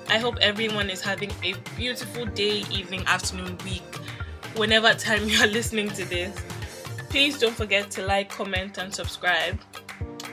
I 0.09 0.19
hope 0.19 0.39
everyone 0.41 0.91
is 0.91 1.01
having 1.01 1.31
a 1.45 1.55
beautiful 1.77 2.27
day, 2.27 2.65
evening, 2.73 3.05
afternoon, 3.07 3.59
week, 3.65 3.85
whenever 4.57 4.93
time 4.95 5.29
you 5.29 5.39
are 5.41 5.47
listening 5.47 5.89
to 5.91 6.05
this. 6.05 6.37
Please 7.11 7.39
don't 7.39 7.55
forget 7.55 7.91
to 7.93 8.05
like, 8.05 8.29
comment, 8.29 8.79
and 8.79 8.93
subscribe. 8.93 9.61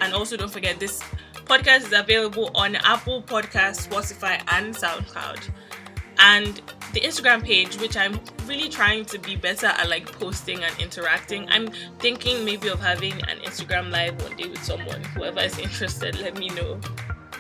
And 0.01 0.15
also 0.15 0.35
don't 0.35 0.51
forget 0.51 0.79
this 0.79 1.03
podcast 1.45 1.85
is 1.85 1.93
available 1.93 2.51
on 2.55 2.75
Apple 2.75 3.21
Podcasts, 3.21 3.87
Spotify, 3.87 4.41
and 4.51 4.73
SoundCloud. 4.73 5.49
And 6.19 6.61
the 6.93 7.01
Instagram 7.01 7.43
page, 7.43 7.77
which 7.79 7.97
I'm 7.97 8.19
really 8.45 8.69
trying 8.69 9.05
to 9.05 9.19
be 9.19 9.35
better 9.35 9.67
at 9.67 9.89
like 9.89 10.11
posting 10.19 10.63
and 10.63 10.79
interacting. 10.79 11.49
I'm 11.49 11.69
thinking 11.99 12.45
maybe 12.45 12.69
of 12.69 12.79
having 12.79 13.13
an 13.13 13.39
Instagram 13.39 13.91
live 13.91 14.21
one 14.21 14.35
day 14.37 14.47
with 14.47 14.63
someone. 14.63 15.03
Whoever 15.15 15.41
is 15.41 15.57
interested, 15.57 16.19
let 16.19 16.37
me 16.37 16.49
know. 16.49 16.79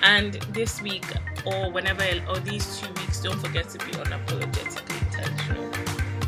And 0.01 0.33
this 0.51 0.81
week 0.81 1.05
or 1.45 1.71
whenever 1.71 2.03
or 2.27 2.39
these 2.39 2.79
two 2.79 2.91
weeks, 2.93 3.21
don't 3.21 3.39
forget 3.39 3.69
to 3.69 3.77
be 3.79 3.91
unapologetically 3.93 5.01
intentional. 5.05 5.71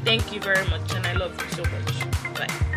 Thank 0.05 0.31
you 0.31 0.39
very 0.39 0.65
much, 0.67 0.93
and 0.93 1.05
I 1.05 1.13
love 1.13 1.35
you 1.41 1.49
so 1.49 1.63
much. 1.63 2.35
Bye. 2.37 2.74